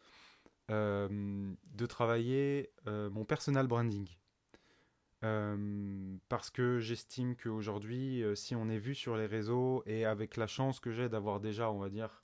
de 0.69 1.87
travailler 1.87 2.71
mon 2.87 3.25
personal 3.25 3.67
branding. 3.67 4.09
parce 5.21 6.51
que 6.51 6.79
j'estime 6.79 7.37
qu'aujourd'hui, 7.37 8.25
si 8.35 8.55
on 8.55 8.69
est 8.69 8.79
vu 8.79 8.95
sur 8.95 9.17
les 9.17 9.27
réseaux 9.27 9.83
et 9.87 10.05
avec 10.05 10.37
la 10.37 10.47
chance 10.47 10.81
que 10.81 10.93
j'ai 10.93 11.09
d'avoir 11.09 11.41
déjà, 11.41 11.71
on 11.71 11.79
va 11.79 11.89
dire, 11.89 12.23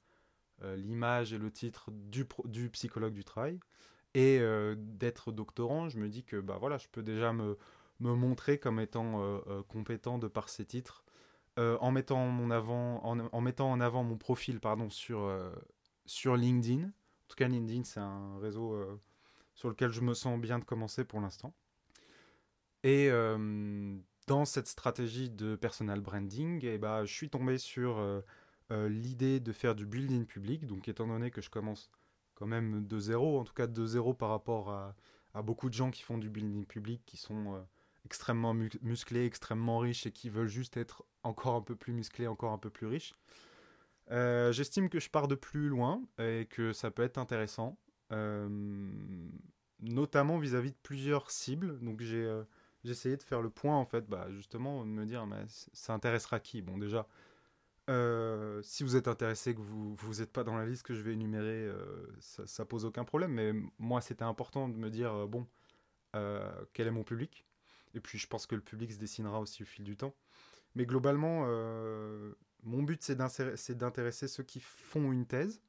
euh, 0.65 0.75
l'image 0.75 1.33
et 1.33 1.39
le 1.39 1.53
titre 1.53 1.91
du, 1.93 2.27
du 2.47 2.69
psychologue 2.71 3.13
du 3.13 3.25
travail. 3.25 3.61
Et 4.15 4.39
euh, 4.41 4.75
d'être 4.77 5.31
doctorant, 5.31 5.89
je 5.89 5.99
me 5.99 6.09
dis 6.09 6.25
que 6.25 6.41
bah, 6.41 6.57
voilà, 6.59 6.79
je 6.79 6.89
peux 6.89 7.03
déjà 7.03 7.33
me, 7.33 7.57
me 8.01 8.13
montrer 8.15 8.59
comme 8.59 8.81
étant 8.81 9.23
euh, 9.23 9.63
compétent 9.69 10.19
de 10.19 10.27
par 10.27 10.49
ces 10.49 10.65
titres. 10.65 11.05
en, 11.57 11.91
mettant 11.93 12.27
mon 12.27 12.51
avant, 12.51 13.05
en, 13.05 13.21
en, 13.21 13.41
mettant 13.41 13.71
en 13.71 13.81
avant 13.81 14.03
mon 14.03 14.17
profil 14.17 14.59
pardon, 14.61 14.91
sur, 14.91 15.31
sur 16.07 16.37
LinkedIn. 16.37 16.91
En 17.29 17.31
tout 17.31 17.37
cas, 17.37 17.49
LinkedIn, 17.49 17.85
c'est 17.85 18.01
un 18.01 18.39
réseau 18.39 18.75
sur 19.55 19.69
lequel 19.69 19.91
je 19.91 20.01
me 20.01 20.15
sens 20.15 20.41
bien 20.41 20.59
de 20.59 20.65
commencer 20.65 21.05
pour 21.05 21.21
l'instant. 21.21 21.55
Et 22.85 23.11
dans 24.27 24.45
cette 24.45 24.67
stratégie 24.67 25.29
de 25.29 25.55
personal 25.55 26.01
branding, 26.01 26.65
eh 26.65 26.79
bah, 26.79 27.05
je 27.05 27.13
suis 27.13 27.29
tombé 27.29 27.59
sur 27.59 27.99
euh, 28.71 28.89
l'idée 28.89 29.41
de 29.41 29.53
faire 29.53 29.75
du 29.75 29.87
building 29.87 30.27
public. 30.27 30.67
Donc, 30.67 30.89
étant 30.89 31.07
donné 31.07 31.31
que 31.31 31.41
je 31.41 31.49
commence 31.49 31.91
quand 32.35 32.47
même 32.47 32.87
de 32.87 32.99
zéro, 32.99 33.41
en 33.41 33.45
tout 33.45 33.55
cas 33.55 33.67
de 33.67 33.87
zéro 33.87 34.13
par 34.15 34.29
rapport 34.29 34.71
à, 34.71 34.95
beaucoup 35.43 35.69
de 35.69 35.75
gens 35.75 35.91
qui 35.91 36.03
font 36.03 36.19
du 36.19 36.29
building 36.29 36.67
public, 36.67 37.01
qui 37.07 37.17
sont 37.17 37.55
euh, 37.55 37.61
extrêmement 38.05 38.55
musclés, 38.83 39.25
extrêmement 39.25 39.79
riches 39.79 40.05
et 40.05 40.11
qui 40.11 40.31
veulent 40.31 40.49
juste 40.49 40.77
être 40.77 41.05
encore 41.23 41.55
un 41.55 41.63
peu 41.63 41.77
plus 41.77 41.93
musclés, 41.93 42.27
encore 42.27 42.53
un 42.53 42.59
peu 42.59 42.71
plus 42.71 42.89
riches. 42.89 43.15
Euh, 44.11 44.53
j'estime 44.53 44.89
que 44.89 45.01
je 45.01 45.11
pars 45.11 45.29
de 45.29 45.35
plus 45.35 45.69
loin 45.69 46.03
et 46.19 46.47
que 46.51 46.73
ça 46.73 46.91
peut 46.91 47.03
être 47.03 47.19
intéressant, 47.19 47.79
notamment 49.81 50.39
vis-à-vis 50.39 50.71
de 50.71 50.79
plusieurs 50.83 51.31
cibles. 51.31 51.79
Donc 51.81 52.01
j'ai 52.01 52.29
essayé 52.85 53.17
de 53.17 53.23
faire 53.23 53.43
le 53.43 53.51
point 53.51 53.77
en 53.77 53.85
fait, 53.85 54.09
bah, 54.09 54.29
justement, 54.31 54.85
de 54.85 54.91
me 54.91 55.05
dire 55.05 55.27
mais 55.27 55.45
ça 55.49 55.93
intéressera 55.93 56.41
qui? 56.41 56.63
Bon 56.63 56.79
déjà, 56.79 57.07
euh, 57.89 58.61
si 58.63 58.83
vous 58.83 58.97
êtes 58.97 59.09
intéressé, 59.09 59.55
que 59.55 59.61
vous 59.61 60.15
n'êtes 60.19 60.33
pas 60.33 60.45
dans 60.45 60.57
la 60.57 60.67
liste 60.67 60.83
que 60.83 60.95
je 60.95 61.01
vais 61.01 61.13
énumérer, 61.15 61.65
euh, 61.67 62.07
ça, 62.21 62.47
ça, 62.47 62.65
pose 62.65 62.85
aucun 62.85 63.05
problème. 63.05 63.33
Mais 63.33 63.53
moi, 63.79 64.01
c'était 64.01 64.25
important 64.25 64.69
de 64.69 64.77
me 64.77 64.91
dire, 64.91 65.13
euh, 65.13 65.27
bon, 65.27 65.47
quel 66.73 66.87
est 66.87 66.91
mon 66.91 67.05
public? 67.05 67.47
Et 67.95 68.01
puis, 68.01 68.19
je 68.19 68.27
pense 68.27 68.47
que 68.47 68.55
le 68.55 68.61
public 68.61 68.93
se 68.93 68.99
dessinera 68.99 69.41
aussi 69.41 69.63
au 69.63 69.67
fil 69.67 69.85
du 69.85 69.97
temps. 69.97 70.15
Mais 70.75 70.85
globalement, 70.85 71.47
mon 72.65 72.83
but, 72.83 73.03
c'est 73.03 73.17
d'intéresser 73.77 74.29
ceux 74.29 74.43
qui 74.43 74.61
font 74.61 75.13
une 75.13 75.27
thèse 75.27 75.63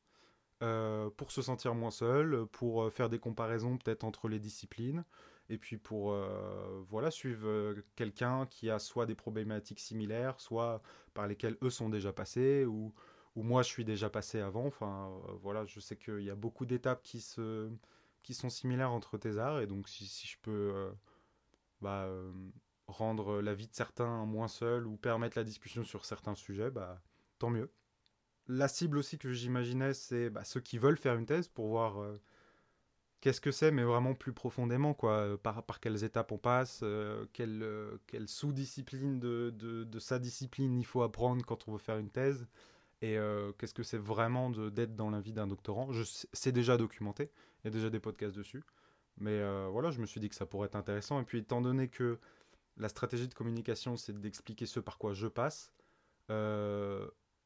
pour 0.59 1.31
se 1.31 1.41
sentir 1.41 1.73
moins 1.75 1.91
seul, 1.91 2.45
pour 2.47 2.91
faire 2.91 3.09
des 3.09 3.19
comparaisons 3.19 3.77
peut-être 3.77 4.03
entre 4.03 4.27
les 4.27 4.39
disciplines, 4.39 5.05
et 5.49 5.57
puis 5.57 5.77
pour 5.77 6.13
euh, 6.13 6.83
voilà 6.89 7.11
suivre 7.11 7.47
euh, 7.47 7.83
quelqu'un 7.95 8.45
qui 8.45 8.69
a 8.69 8.79
soit 8.79 9.05
des 9.05 9.15
problématiques 9.15 9.79
similaires, 9.79 10.39
soit 10.39 10.81
par 11.13 11.27
lesquelles 11.27 11.57
eux 11.63 11.69
sont 11.69 11.89
déjà 11.89 12.13
passés, 12.13 12.65
ou, 12.65 12.93
ou 13.35 13.43
moi 13.43 13.63
je 13.63 13.69
suis 13.69 13.85
déjà 13.85 14.09
passé 14.09 14.39
avant. 14.39 14.67
Enfin 14.67 15.09
euh, 15.27 15.33
voilà, 15.41 15.65
je 15.65 15.79
sais 15.79 15.97
qu'il 15.97 16.23
y 16.23 16.29
a 16.29 16.35
beaucoup 16.35 16.65
d'étapes 16.65 17.01
qui, 17.03 17.25
qui 18.23 18.33
sont 18.33 18.49
similaires 18.49 18.91
entre 18.91 19.17
tes 19.17 19.37
arts, 19.37 19.61
et 19.61 19.67
donc 19.67 19.89
si, 19.89 20.05
si 20.05 20.27
je 20.27 20.37
peux 20.41 20.91
bah, 21.81 22.09
rendre 22.91 23.41
la 23.41 23.53
vie 23.53 23.67
de 23.67 23.73
certains 23.73 24.25
moins 24.25 24.47
seul 24.47 24.87
ou 24.87 24.97
permettre 24.97 25.37
la 25.37 25.43
discussion 25.43 25.83
sur 25.83 26.05
certains 26.05 26.35
sujets, 26.35 26.71
bah, 26.71 27.01
tant 27.37 27.49
mieux. 27.49 27.71
La 28.47 28.67
cible 28.67 28.97
aussi 28.97 29.17
que 29.17 29.31
j'imaginais, 29.31 29.93
c'est 29.93 30.29
bah, 30.29 30.43
ceux 30.43 30.59
qui 30.59 30.77
veulent 30.77 30.97
faire 30.97 31.15
une 31.15 31.25
thèse 31.25 31.47
pour 31.47 31.67
voir 31.67 32.01
qu'est-ce 33.21 33.41
que 33.41 33.51
c'est, 33.51 33.71
mais 33.71 33.83
vraiment 33.83 34.13
plus 34.13 34.33
profondément, 34.33 34.93
quoi, 34.93 35.13
euh, 35.13 35.37
par, 35.37 35.63
par 35.63 35.79
quelles 35.79 36.03
étapes 36.03 36.31
on 36.31 36.37
passe, 36.37 36.81
euh, 36.83 37.25
quelle, 37.33 37.63
euh, 37.63 37.97
sous-discipline 38.25 39.19
de, 39.19 39.51
de, 39.51 39.99
sa 39.99 40.19
discipline 40.19 40.79
il 40.79 40.85
faut 40.85 41.01
apprendre 41.01 41.45
quand 41.45 41.67
on 41.67 41.73
veut 41.73 41.79
faire 41.79 41.97
une 41.97 42.09
thèse, 42.09 42.47
et 43.01 43.17
qu'est-ce 43.57 43.73
que 43.73 43.83
c'est 43.83 43.97
vraiment 43.97 44.49
d'être 44.49 44.95
dans 44.95 45.09
la 45.09 45.21
vie 45.21 45.31
d'un 45.31 45.47
doctorant. 45.47 45.89
C'est 46.33 46.51
déjà 46.51 46.75
documenté, 46.75 47.31
il 47.63 47.65
y 47.65 47.69
a 47.69 47.71
déjà 47.71 47.89
des 47.89 48.01
podcasts 48.01 48.35
dessus, 48.35 48.61
mais 49.17 49.41
voilà, 49.69 49.89
je 49.91 50.01
me 50.01 50.05
suis 50.05 50.19
dit 50.19 50.27
que 50.27 50.35
ça 50.35 50.45
pourrait 50.45 50.65
être 50.67 50.75
intéressant, 50.75 51.21
et 51.21 51.23
puis 51.23 51.39
étant 51.39 51.61
donné 51.61 51.87
que 51.87 52.19
la 52.79 52.89
stratégie 52.89 53.27
de 53.27 53.33
communication, 53.33 53.97
c'est 53.97 54.19
d'expliquer 54.19 54.65
ce 54.65 54.79
par 54.79 54.97
quoi 54.97 55.13
je 55.13 55.27
passe, 55.27 55.71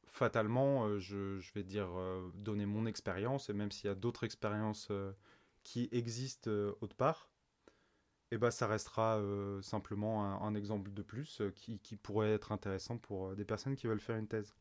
fatalement, 0.06 0.98
je, 0.98 1.38
je, 1.38 1.52
vais 1.54 1.64
dire 1.64 1.88
donner 2.34 2.66
mon 2.66 2.86
expérience, 2.86 3.50
et 3.50 3.52
même 3.52 3.72
s'il 3.72 3.86
y 3.88 3.90
a 3.90 3.94
d'autres 3.94 4.24
expériences 4.24 4.90
qui 5.64 5.88
existe 5.90 6.46
euh, 6.46 6.72
autre 6.80 6.94
part, 6.94 7.28
eh 8.30 8.38
ben, 8.38 8.50
ça 8.50 8.66
restera 8.66 9.18
euh, 9.18 9.60
simplement 9.62 10.42
un, 10.42 10.54
exemple 10.54 10.92
de 10.92 11.02
plus 11.02 11.40
euh, 11.40 11.50
qui, 11.50 11.96
pourrait 11.96 12.32
être 12.32 12.52
intéressant 12.52 12.98
pour 12.98 13.34
des 13.34 13.44
personnes 13.44 13.74
qui 13.74 13.86
veulent 13.86 14.00
faire 14.00 14.16
une 14.16 14.28
thèse. 14.28 14.54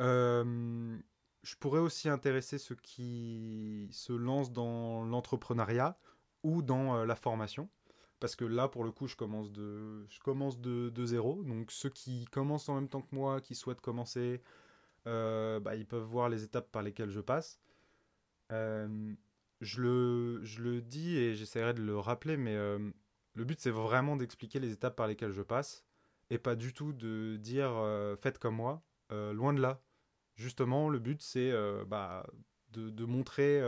je 0.00 1.54
pourrais 1.60 1.80
aussi 1.80 2.08
intéresser 2.08 2.58
ceux 2.58 2.74
qui 2.76 3.88
se 3.92 4.12
lancent 4.12 4.52
dans 4.52 5.04
l'entrepreneuriat 5.04 5.96
ou 6.42 6.62
dans 6.62 7.04
la 7.04 7.16
formation. 7.16 7.68
Parce 8.20 8.36
que 8.36 8.44
là, 8.44 8.68
pour 8.68 8.84
le 8.84 8.92
coup, 8.92 9.06
je 9.06 9.16
commence 9.16 9.52
de, 9.52 10.06
je 10.08 10.20
commence 10.20 10.60
de, 10.60 11.04
zéro. 11.04 11.42
Donc 11.42 11.70
ceux 11.70 11.90
qui 11.90 12.24
commencent 12.26 12.68
en 12.68 12.74
même 12.76 12.88
temps 12.88 13.02
que 13.02 13.14
moi, 13.14 13.40
qui 13.40 13.54
souhaitent 13.54 13.80
commencer, 13.80 14.42
bah, 15.04 15.76
ils 15.76 15.86
peuvent 15.86 16.02
voir 16.02 16.28
les 16.28 16.42
étapes 16.44 16.70
par 16.72 16.82
lesquelles 16.82 17.10
je 17.10 17.20
passe. 17.20 17.60
Euh, 18.52 19.14
je 19.60 19.80
le, 19.80 20.44
je 20.44 20.62
le 20.62 20.80
dis 20.82 21.16
et 21.16 21.34
j'essaierai 21.34 21.74
de 21.74 21.82
le 21.82 21.98
rappeler, 21.98 22.36
mais 22.36 22.54
euh, 22.54 22.78
le 23.34 23.44
but 23.44 23.58
c'est 23.60 23.70
vraiment 23.70 24.16
d'expliquer 24.16 24.60
les 24.60 24.72
étapes 24.72 24.96
par 24.96 25.06
lesquelles 25.06 25.32
je 25.32 25.42
passe 25.42 25.84
et 26.30 26.38
pas 26.38 26.56
du 26.56 26.72
tout 26.72 26.92
de 26.92 27.36
dire 27.36 27.70
euh, 27.72 28.16
faites 28.16 28.38
comme 28.38 28.56
moi, 28.56 28.82
euh, 29.12 29.32
loin 29.32 29.52
de 29.54 29.60
là. 29.60 29.80
justement, 30.36 30.88
le 30.88 30.98
but, 30.98 31.22
c'est 31.22 31.52
bah, 31.86 32.26
de, 32.72 33.04
montrer 33.04 33.62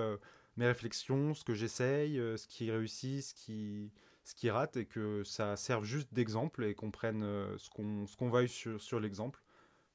mes 0.56 0.66
réflexions, 0.66 1.34
ce 1.34 1.44
que 1.44 1.54
j'essaye, 1.54 2.16
ce 2.16 2.46
qui 2.46 2.70
réussit, 2.70 3.22
ce 3.22 3.34
qui, 3.34 3.92
ce 4.28 4.34
qui 4.34 4.50
rate, 4.50 4.76
et 4.76 4.86
que 4.86 5.24
ça 5.24 5.56
serve 5.56 5.84
juste 5.84 6.12
d'exemple 6.12 6.64
et 6.64 6.74
qu'on 6.74 6.90
prenne 6.90 7.22
ce 7.58 7.70
qu'on 7.70 8.04
qu'on 8.18 8.30
vaille 8.30 8.48
sur, 8.48 8.80
sur 8.80 9.00
l'exemple. 9.00 9.42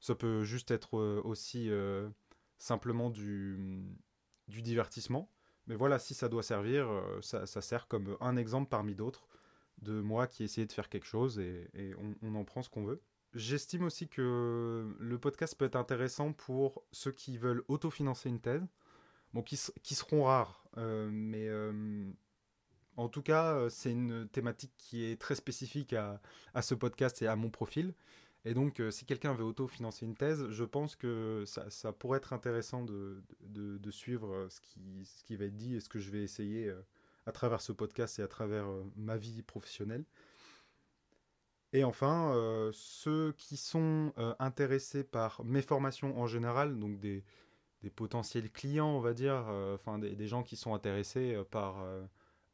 Ça 0.00 0.14
peut 0.14 0.44
juste 0.44 0.70
être 0.70 0.98
aussi 1.24 1.70
simplement 2.58 3.10
du, 3.10 3.84
du 4.48 4.62
divertissement. 4.62 5.30
Mais 5.66 5.76
voilà, 5.76 5.98
si 5.98 6.14
ça 6.14 6.28
doit 6.28 6.42
servir, 6.42 6.88
ça, 7.22 7.46
ça 7.46 7.60
sert 7.60 7.86
comme 7.88 8.16
un 8.20 8.36
exemple 8.36 8.68
parmi 8.68 8.94
d'autres 8.94 9.28
de 9.82 10.00
moi 10.00 10.26
qui 10.26 10.44
essayé 10.44 10.66
de 10.66 10.72
faire 10.72 10.88
quelque 10.88 11.06
chose 11.06 11.38
et, 11.38 11.94
on, 12.22 12.34
en 12.34 12.44
prend 12.44 12.62
ce 12.62 12.68
qu'on 12.68 12.84
veut. 12.84 13.02
J'estime 13.34 13.84
aussi 13.84 14.08
que 14.08 14.94
le 14.98 15.18
podcast 15.18 15.56
peut 15.56 15.64
être 15.64 15.76
intéressant 15.76 16.32
pour 16.32 16.84
ceux 16.92 17.10
qui 17.10 17.36
veulent 17.36 17.64
autofinancer 17.68 18.28
une 18.28 18.40
thèse, 18.40 18.66
bon, 19.32 19.42
qui, 19.42 19.58
qui 19.82 19.94
seront 19.94 20.24
rares, 20.24 20.64
euh, 20.76 21.08
mais 21.10 21.48
euh, 21.48 22.10
en 22.96 23.08
tout 23.08 23.22
cas, 23.22 23.54
euh, 23.54 23.68
c'est 23.68 23.90
une 23.92 24.28
thématique 24.28 24.72
qui 24.78 25.04
est 25.04 25.20
très 25.20 25.34
spécifique 25.34 25.92
à, 25.92 26.20
à, 26.54 26.62
ce 26.62 26.74
podcast 26.74 27.22
et 27.22 27.26
à 27.26 27.36
mon 27.36 27.50
profil. 27.50 27.94
Et 28.46 28.52
donc, 28.52 28.82
si 28.90 29.06
quelqu'un 29.06 29.32
veut 29.32 29.44
autofinancer 29.44 30.04
une 30.04 30.16
thèse, 30.16 30.50
je 30.50 30.64
pense 30.64 30.96
que 30.96 31.44
ça, 31.46 31.70
ça 31.70 31.92
pourrait 31.92 32.18
être 32.18 32.34
intéressant 32.34 32.84
de, 32.84 33.22
de, 33.40 33.90
suivre 33.90 34.48
ce 34.50 34.60
qui, 34.60 35.06
ce 35.06 35.24
qui 35.24 35.36
va 35.36 35.46
être 35.46 35.56
dit 35.56 35.76
et 35.76 35.80
ce 35.80 35.88
que 35.88 35.98
je 35.98 36.10
vais 36.10 36.22
essayer 36.22 36.70
à 37.26 37.32
travers 37.32 37.60
ce 37.60 37.72
podcast 37.72 38.18
et 38.18 38.22
à 38.22 38.28
travers 38.28 38.66
euh, 38.66 38.84
ma 38.96 39.16
vie 39.16 39.42
professionnelle. 39.42 40.04
Et 41.72 41.84
enfin, 41.84 42.32
euh, 42.34 42.70
ceux 42.72 43.32
qui 43.36 43.56
sont 43.56 44.12
euh, 44.18 44.34
intéressés 44.38 45.02
par 45.02 45.44
mes 45.44 45.62
formations 45.62 46.18
en 46.18 46.26
général, 46.26 46.78
donc 46.78 47.00
des, 47.00 47.24
des 47.82 47.90
potentiels 47.90 48.50
clients, 48.50 48.90
on 48.90 49.00
va 49.00 49.12
dire, 49.12 49.46
enfin 49.74 49.98
des, 49.98 50.14
des, 50.14 50.28
gens 50.28 50.42
qui 50.42 50.56
sont 50.56 50.74
intéressés 50.74 51.36
par 51.50 51.84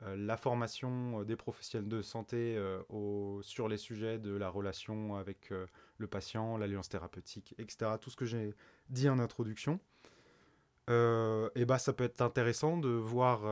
la 0.02 0.36
formation 0.36 1.24
des 1.24 1.36
professionnels 1.36 1.88
de 1.88 2.00
santé 2.00 2.58
au, 2.88 3.40
sur 3.42 3.68
les 3.68 3.76
sujets 3.76 4.18
de 4.18 4.34
la 4.34 4.48
relation 4.48 5.16
avec 5.16 5.52
le 5.98 6.06
patient, 6.06 6.56
l'alliance 6.56 6.88
thérapeutique, 6.88 7.54
etc. 7.58 7.92
Tout 8.00 8.10
ce 8.10 8.16
que 8.16 8.24
j'ai 8.24 8.54
dit 8.88 9.08
en 9.08 9.18
introduction. 9.18 9.78
et 10.88 11.64
bah, 11.66 11.78
ça 11.78 11.92
peut 11.92 12.04
être 12.04 12.22
intéressant 12.22 12.78
de 12.78 12.88
voir 12.88 13.44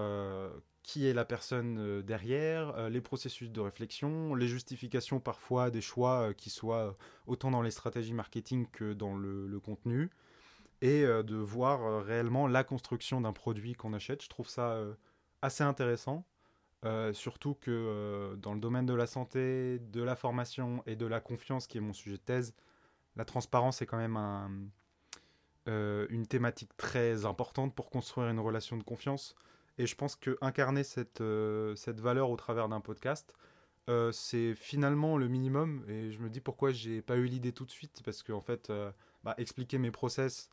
qui 0.89 1.07
est 1.07 1.13
la 1.13 1.27
personne 1.27 1.79
euh, 1.79 2.03
derrière, 2.03 2.75
euh, 2.79 2.89
les 2.89 3.03
processus 3.03 3.51
de 3.51 3.61
réflexion, 3.61 4.35
les 4.35 4.49
justifications 4.49 5.21
parfois 5.21 5.71
des 5.71 5.83
choix 5.83 6.31
euh, 6.31 6.33
qui 6.33 6.49
soient 6.49 6.97
autant 7.27 7.51
dans 7.51 7.61
les 7.61 7.71
stratégies 7.71 8.15
marketing 8.15 8.67
que 8.73 8.95
dans 8.95 9.15
le, 9.15 9.61
contenu, 9.61 10.09
et 10.81 11.03
de 11.03 11.37
voir 11.37 12.05
réellement 12.05 12.47
la 12.47 12.65
construction 12.65 13.21
d'un 13.21 13.33
produit 13.33 13.75
qu'on 13.75 13.93
achète. 13.93 14.23
Je 14.23 14.29
trouve 14.29 14.49
ça 14.49 14.81
assez 15.43 15.65
intéressant, 15.65 16.25
surtout 17.13 17.55
que 17.55 18.37
dans 18.37 18.55
le 18.55 18.61
domaine 18.61 18.87
de 18.87 18.95
la 18.95 19.07
santé, 19.07 19.79
de 19.79 20.03
la 20.03 20.17
formation 20.17 20.83
et 20.87 20.97
de 20.97 21.07
la 21.07 21.21
confiance, 21.21 21.67
qui 21.67 21.79
est 21.79 21.81
mon 21.81 21.93
sujet 21.93 22.17
de 22.17 22.23
thèse, 22.23 22.55
la 23.17 23.25
transparence 23.25 23.83
est 23.83 23.87
quand 23.87 23.97
même 23.97 24.17
un, 24.17 24.51
une 25.67 26.27
thématique 26.27 26.77
très 26.77 27.25
importante 27.25 27.75
pour 27.75 27.91
construire 27.91 28.29
une 28.29 28.41
relation 28.41 28.77
de 28.77 28.83
confiance. 28.83 29.35
Et 29.79 29.87
je 29.87 29.95
pense 29.95 30.17
que 30.17 30.37
incarner 30.41 30.83
cette, 30.83 31.21
euh, 31.21 31.75
valeur 31.97 32.31
au 32.31 32.37
travers 32.37 32.69
d'un 32.69 32.81
podcast, 32.81 33.33
euh, 33.89 34.13
c'est 34.13 34.55
finalement 34.55 35.17
le 35.17 35.29
minimum. 35.29 35.85
Et 35.89 36.11
je 36.11 36.19
me 36.19 36.29
dis 36.29 36.41
pourquoi 36.41 36.73
j'ai 36.73 37.01
pas 37.01 37.17
eu 37.17 37.27
l'idée 37.27 37.53
tout 37.53 37.65
de 37.65 37.71
suite. 37.71 38.03
Parce 38.05 38.23
qu'en 38.23 38.39
en 38.39 38.41
fait, 38.41 38.71
euh, 38.71 38.91
bah, 39.25 39.35
expliquer 39.39 39.79
mes 39.79 39.91
process 39.91 40.51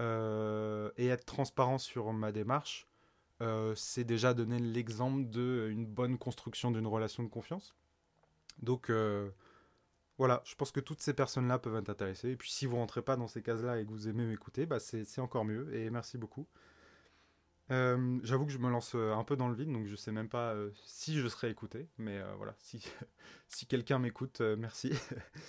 et 0.00 1.06
être 1.06 1.24
transparent 1.24 1.78
sur 1.78 2.12
ma 2.12 2.32
démarche, 2.32 2.88
c'est 3.74 4.04
déjà 4.04 4.34
donner 4.34 4.58
l'exemple 4.58 5.24
d'une 5.24 5.86
bonne 5.86 6.18
construction 6.18 6.70
d'une 6.70 6.86
relation 6.86 7.22
de 7.22 7.28
confiance. 7.28 7.74
Donc 8.62 8.90
voilà, 10.18 10.42
je 10.44 10.54
pense 10.54 10.70
que 10.70 10.80
toutes 10.80 11.00
ces 11.00 11.14
personnes-là 11.14 11.58
peuvent 11.58 11.76
être 11.76 11.90
intéressées. 11.90 12.30
Et 12.30 12.36
puis 12.36 12.50
si 12.50 12.66
vous 12.66 12.76
rentrez 12.76 13.02
pas 13.02 13.16
dans 13.16 13.28
ces 13.28 13.42
cases-là 13.42 13.80
et 13.80 13.84
que 13.84 13.90
vous 13.90 14.08
aimez 14.08 14.24
m'écouter, 14.24 14.66
bah, 14.66 14.78
c'est 14.80 15.20
encore 15.20 15.44
mieux. 15.44 15.74
Et 15.74 15.90
merci 15.90 16.18
beaucoup. 16.18 16.46
Euh, 17.70 18.20
j'avoue 18.22 18.44
que 18.44 18.52
je 18.52 18.58
me 18.58 18.68
lance 18.68 18.94
euh, 18.94 19.14
un 19.14 19.24
peu 19.24 19.36
dans 19.36 19.48
le 19.48 19.54
vide, 19.54 19.72
donc 19.72 19.86
je 19.86 19.96
sais 19.96 20.12
même 20.12 20.28
pas 20.28 20.52
euh, 20.52 20.70
si 20.84 21.18
je 21.18 21.26
serai 21.28 21.48
écouté, 21.48 21.88
mais 21.96 22.20
voilà, 22.36 22.54
si, 22.58 22.86
si 23.48 23.66
quelqu'un 23.66 23.98
m'écoute, 23.98 24.40
merci. 24.40 24.92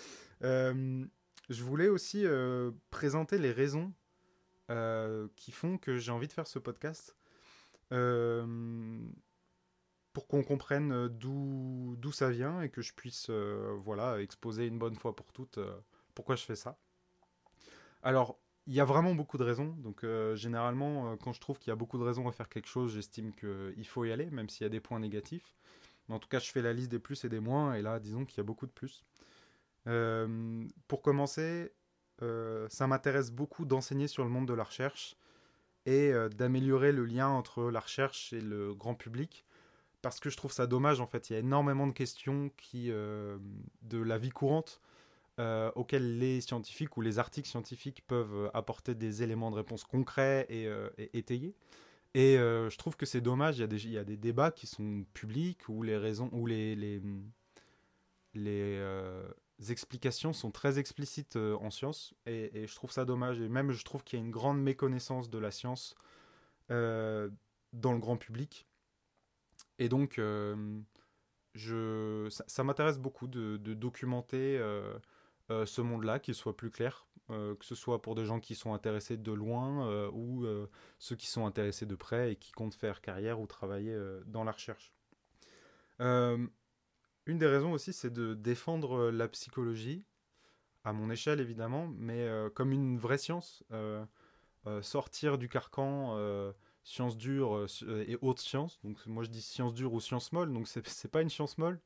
je 0.42 1.64
voulais 1.64 1.90
aussi 1.90 2.26
présenter 2.90 3.38
les 3.38 3.52
raisons 3.52 3.94
qui 5.36 5.52
font 5.52 5.78
que 5.78 5.98
j'ai 5.98 6.12
envie 6.12 6.28
de 6.28 6.34
faire 6.34 6.48
ce 6.48 6.60
podcast, 6.60 7.15
pour 7.90 7.98
qu'on 10.28 10.44
comprenne 10.44 11.08
d'où 11.10 12.12
ça 12.12 12.30
vient 12.30 12.62
et 12.62 12.70
que 12.70 12.82
je 12.82 12.94
puisse 12.94 13.30
voilà, 13.30 14.22
exposer 14.22 14.68
une 14.68 14.80
bonne 14.80 14.96
fois 14.96 15.16
pour 15.16 15.32
toutes 15.34 15.60
pourquoi 16.16 16.36
je 16.36 16.44
fais 16.44 16.56
ça. 16.56 16.80
Alors, 18.02 18.40
il 18.68 18.74
y 18.74 18.80
a 18.80 18.86
vraiment 18.86 19.14
beaucoup 19.14 19.38
de 19.38 19.44
raisons. 19.44 19.76
Donc, 19.78 20.04
euh, 20.04 20.36
généralement, 20.36 21.12
euh, 21.12 21.16
quand 21.18 21.34
je 21.34 21.40
trouve 21.40 21.60
qu'il 21.60 21.70
y 21.70 21.72
a 21.72 21.76
beaucoup 21.76 22.00
de 22.00 22.04
raisons 22.04 22.28
à 22.28 22.32
faire 22.32 22.50
quelque 22.50 22.68
chose, 22.68 22.94
j'estime 22.94 23.34
qu'il 23.36 23.88
faut 23.88 24.06
y 24.06 24.12
aller, 24.12 24.30
même 24.32 24.50
s'il 24.50 24.64
y 24.64 24.66
a 24.66 24.70
des 24.70 24.80
points 24.80 25.00
négatifs. 25.00 25.56
En 26.10 26.20
tout 26.20 26.30
cas, 26.30 26.40
je 26.40 26.52
fais 26.52 26.62
la 26.62 26.74
liste 26.74 26.90
des 26.90 27.00
plus 27.00 27.26
et 27.26 27.30
des 27.30 27.40
moins, 27.40 27.74
et 27.74 27.82
là, 27.82 28.00
disons 28.00 28.26
qu'il 28.26 28.38
y 28.38 28.42
a 28.42 28.44
beaucoup 28.44 28.68
de 28.68 28.72
plus. 28.72 29.04
Euh, 29.88 30.68
pour 30.88 31.02
commencer, 31.02 31.74
ça 32.70 32.88
m'intéresse 32.88 33.32
beaucoup 33.32 33.66
d'enseigner 33.66 34.08
sur 34.08 34.24
le 34.24 34.30
monde 34.30 34.48
de 34.48 34.54
la 34.54 34.64
recherche 34.64 35.18
et 35.86 36.12
d'améliorer 36.36 36.92
le 36.92 37.06
lien 37.06 37.28
entre 37.28 37.70
la 37.70 37.80
recherche 37.80 38.34
et 38.34 38.42
le 38.42 38.74
grand 38.74 38.96
public. 38.96 39.46
Parce 40.02 40.20
que 40.20 40.30
je 40.30 40.38
trouve 40.38 40.52
ça 40.52 40.68
dommage, 40.68 41.00
en 41.00 41.08
fait. 41.08 41.30
Il 41.30 41.34
y 41.34 41.36
a 41.36 41.40
énormément 41.40 41.88
de 41.88 41.92
questions 41.92 42.52
qui, 42.58 42.90
de 42.90 43.98
la 43.98 44.18
vie 44.18 44.30
courante 44.30 44.82
euh, 45.38 45.70
auxquels 45.76 46.18
les 46.18 46.40
scientifiques 46.40 46.96
ou 46.96 47.02
les 47.02 47.20
articles 47.20 47.50
scientifiques 47.50 48.02
peuvent 48.08 48.34
euh, 48.34 48.50
apporter 48.54 48.96
des 48.96 49.22
éléments 49.22 49.52
de 49.52 49.58
réponse 49.58 49.84
concrets 49.84 50.46
et, 50.48 50.66
euh, 50.66 50.88
étayés. 51.12 51.54
Et 52.14 52.38
je 52.38 52.78
trouve 52.78 52.96
que 52.96 53.06
c'est 53.06 53.20
dommage, 53.20 53.58
il 53.58 53.62
y, 53.62 53.64
a 53.66 53.68
des, 53.68 53.84
il 53.84 53.92
y, 53.92 53.98
a 53.98 54.06
des, 54.06 54.16
débats 54.16 54.52
qui 54.52 54.68
sont 54.68 55.04
publics 55.14 55.68
où 55.68 55.84
les 55.84 55.98
raisons, 55.98 56.30
où 56.32 56.46
les, 56.46 56.74
les, 56.74 57.02
les 58.34 58.82
explications 59.70 60.34
sont 60.34 60.52
très 60.52 60.80
explicites 60.80 61.36
en 61.36 61.70
science, 61.70 62.14
et, 62.26 62.68
je 62.68 62.76
trouve 62.76 62.92
ça 62.92 63.06
dommage. 63.06 63.40
Et 63.40 63.50
même, 63.50 63.72
je 63.72 63.84
trouve 63.84 64.04
qu'il 64.04 64.20
y 64.20 64.22
a 64.22 64.26
une 64.26 64.32
grande 64.32 64.62
méconnaissance 64.62 65.30
de 65.30 65.38
la 65.38 65.52
science 65.52 65.96
dans 66.70 67.94
le 67.94 68.00
grand 68.00 68.18
public. 68.18 68.68
Et 69.80 69.90
donc, 69.90 70.20
je, 71.56 72.28
ça, 72.30 72.64
m'intéresse 72.64 73.00
beaucoup 73.00 73.28
de, 73.28 73.58
documenter 73.58 74.60
euh, 75.52 75.66
ce 75.66 75.82
monde-là, 75.82 76.20
qu'il 76.20 76.34
soit 76.34 76.58
plus 76.58 76.72
clair, 76.72 77.08
euh, 77.30 77.56
que 77.56 77.66
ce 77.66 77.76
soit 77.76 78.02
pour 78.02 78.16
des 78.16 78.26
gens 78.26 78.40
qui 78.40 78.56
sont 78.56 78.74
intéressés 78.74 79.16
de 79.16 79.32
loin 79.32 79.88
euh, 79.88 80.10
ou 80.12 80.46
ceux 80.98 81.16
qui 81.16 81.28
sont 81.28 81.46
intéressés 81.46 81.86
de 81.86 81.96
près 81.96 82.32
et 82.32 82.36
qui 82.36 82.52
comptent 82.52 82.74
faire 82.74 83.02
carrière 83.02 83.40
ou 83.40 83.46
travailler 83.46 83.98
dans 84.26 84.44
la 84.44 84.52
recherche. 84.52 84.94
Une 87.26 87.38
des 87.38 87.48
raisons 87.48 87.72
aussi, 87.72 87.94
c'est 87.94 88.12
de 88.12 88.34
défendre 88.34 89.12
la 89.12 89.28
psychologie, 89.28 90.04
à 90.84 90.94
mon 90.94 91.10
échelle 91.10 91.40
évidemment, 91.40 91.88
mais 91.98 92.28
comme 92.54 92.72
une 92.72 92.98
vraie 92.98 93.18
science. 93.18 93.64
sortir 94.82 95.38
du 95.38 95.50
carcan 95.50 96.18
sciences 96.84 97.18
dures 97.18 97.66
et 97.88 98.18
hautes 98.22 98.40
sciences. 98.40 98.80
Donc 98.84 99.04
moi 99.08 99.24
je 99.24 99.30
dis 99.30 99.42
sciences 99.42 99.74
dures 99.74 99.94
ou 99.94 100.00
sciences 100.00 100.32
molles, 100.32 100.54
donc 100.54 100.68
c'est 100.68 101.12
pas 101.12 101.22
une 101.22 101.30
science 101.30 101.58
molle. 101.58 101.80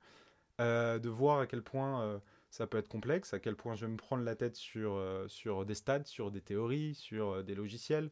de 0.60 1.10
voir 1.10 1.40
à 1.40 1.48
quel 1.48 1.62
point 1.62 2.22
ça 2.50 2.68
peut 2.68 2.78
être 2.78 2.88
complexe, 2.88 3.34
à 3.34 3.40
quel 3.40 3.56
point 3.56 3.76
je 3.76 3.86
vais 3.86 3.92
me 3.92 3.98
prendre 3.98 4.24
la 4.24 4.36
tête 4.36 4.56
sur, 4.56 4.94
euh, 4.94 5.28
sur 5.28 5.66
des 5.66 5.76
stats, 5.76 6.06
sur 6.06 6.32
des 6.32 6.42
théories, 6.42 6.96
sur 6.96 7.30
euh, 7.30 7.44
des 7.44 7.56
logiciels. 7.56 8.10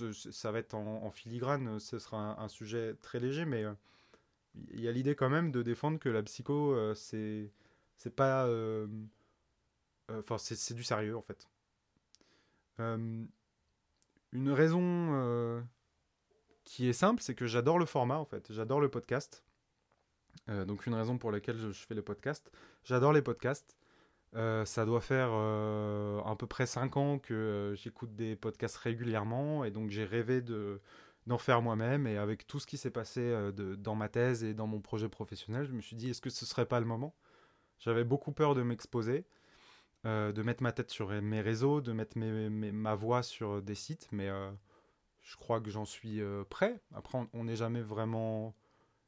Euh, 0.00 0.12
ça 0.12 0.52
va 0.52 0.58
être 0.58 0.74
en, 0.74 1.10
filigrane, 1.10 1.78
ce 1.80 1.98
sera 1.98 2.40
un, 2.40 2.48
sujet 2.48 2.94
très 3.00 3.20
léger, 3.20 3.44
mais 3.44 3.64
il 4.72 4.80
y 4.80 4.88
a 4.88 4.92
l'idée 4.92 5.14
quand 5.14 5.30
même 5.30 5.50
de 5.52 5.62
défendre 5.62 5.98
que 5.98 6.08
la 6.08 6.22
psycho, 6.22 6.94
c'est 6.94 7.50
c'est 7.96 8.14
pas. 8.14 8.48
Enfin, 10.10 10.38
c'est 10.38 10.74
du 10.74 10.84
sérieux 10.84 11.16
en 11.16 11.22
fait. 11.22 11.48
une 12.78 13.28
raison 14.50 15.64
qui 16.64 16.88
est 16.88 16.92
simple, 16.92 17.22
c'est 17.22 17.34
que 17.34 17.46
j'adore 17.46 17.78
le 17.78 17.86
format 17.86 18.18
en 18.18 18.24
fait, 18.24 18.52
j'adore 18.52 18.80
le 18.80 18.88
podcast. 18.88 19.44
Euh, 20.48 20.64
donc 20.64 20.86
une 20.86 20.94
raison 20.94 21.16
pour 21.18 21.30
laquelle 21.30 21.58
je, 21.58 21.70
fais 21.70 21.94
le 21.94 22.02
podcast. 22.02 22.50
J'adore 22.84 23.12
les 23.12 23.22
podcasts. 23.22 23.76
Euh, 24.36 24.64
ça 24.64 24.84
doit 24.84 25.00
faire 25.00 25.30
euh, 25.32 26.20
à 26.22 26.34
peu 26.34 26.46
près 26.46 26.66
5 26.66 26.96
ans 26.96 27.18
que 27.20 27.72
j'écoute 27.76 28.16
des 28.16 28.34
podcasts 28.34 28.76
régulièrement 28.78 29.64
et 29.64 29.70
donc 29.70 29.90
j'ai 29.90 30.04
rêvé 30.04 30.40
de 30.40 30.80
d'en 31.28 31.38
faire 31.38 31.62
moi-même 31.62 32.06
et 32.06 32.18
avec 32.18 32.46
tout 32.46 32.60
ce 32.60 32.66
qui 32.66 32.76
s'est 32.76 32.90
passé 32.90 33.20
de, 33.22 33.76
dans 33.76 33.94
ma 33.94 34.10
thèse 34.10 34.44
et 34.44 34.52
dans 34.52 34.66
mon 34.66 34.80
projet 34.80 35.08
professionnel, 35.08 35.64
je 35.64 35.72
me 35.72 35.80
suis 35.80 35.96
dit 35.96 36.10
est-ce 36.10 36.20
que 36.20 36.28
ce 36.28 36.44
serait 36.44 36.66
pas 36.66 36.80
le 36.80 36.86
moment? 36.86 37.14
J'avais 37.78 38.04
beaucoup 38.04 38.32
peur 38.32 38.54
de 38.54 38.62
m'exposer 38.62 39.24
de 40.04 40.42
mettre 40.42 40.62
ma 40.62 40.72
tête 40.72 40.90
sur 40.90 41.08
mes 41.22 41.40
réseaux, 41.40 41.80
de 41.80 41.92
mettre 41.92 42.18
ma 42.18 42.94
voix 42.94 43.22
sur 43.22 43.62
des 43.62 43.74
sites, 43.74 44.06
mais 44.12 44.28
je 45.22 45.36
crois 45.36 45.62
que 45.62 45.70
j'en 45.70 45.86
suis 45.86 46.20
prêt. 46.50 46.78
Après, 46.94 47.18
on 47.32 47.44
n'est 47.44 47.56
jamais 47.56 47.80
vraiment, 47.80 48.54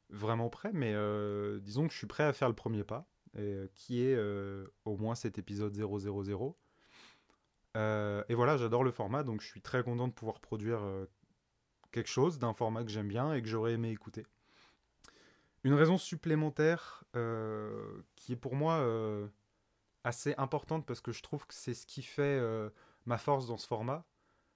vraiment 0.09 0.49
prêt, 0.49 0.71
mais 0.73 0.95
disons 1.61 1.85
que 1.85 1.93
je 1.93 1.99
suis 1.99 2.07
prêt 2.07 2.23
à 2.23 2.33
faire 2.33 2.49
le 2.49 2.55
premier 2.55 2.83
pas, 2.83 3.07
qui 3.73 4.03
est 4.03 4.17
au 4.85 4.97
moins 4.97 5.15
cet 5.15 5.37
épisode 5.37 5.73
000. 5.75 6.57
et 7.75 8.33
voilà, 8.35 8.57
j'adore 8.57 8.83
le 8.83 8.91
format, 8.91 9.23
donc 9.23 9.41
je 9.41 9.47
suis 9.47 9.61
très 9.61 9.83
content 9.83 10.07
de 10.07 10.13
pouvoir 10.13 10.39
produire 10.39 10.81
quelque 11.91 12.09
chose 12.09 12.39
d'un 12.39 12.53
format 12.53 12.83
que 12.83 12.89
j'aime 12.89 13.07
bien 13.07 13.33
et 13.33 13.41
que 13.41 13.47
j'aurais 13.47 13.73
aimé 13.73 13.89
écouter. 13.89 14.25
Une 15.63 15.73
raison 15.73 15.97
supplémentaire 15.97 17.03
euh, 17.15 18.01
qui 18.15 18.33
est 18.33 18.37
pour 18.37 18.55
moi 18.55 18.75
euh, 18.75 19.27
assez 20.03 20.33
importante 20.37 20.85
parce 20.85 21.01
que 21.01 21.11
je 21.11 21.21
trouve 21.21 21.45
que 21.45 21.53
c'est 21.53 21.73
ce 21.73 21.85
qui 21.85 22.03
fait 22.03 22.21
euh, 22.39 22.69
ma 23.05 23.17
force 23.17 23.47
dans 23.47 23.57
ce 23.57 23.67
format, 23.67 24.05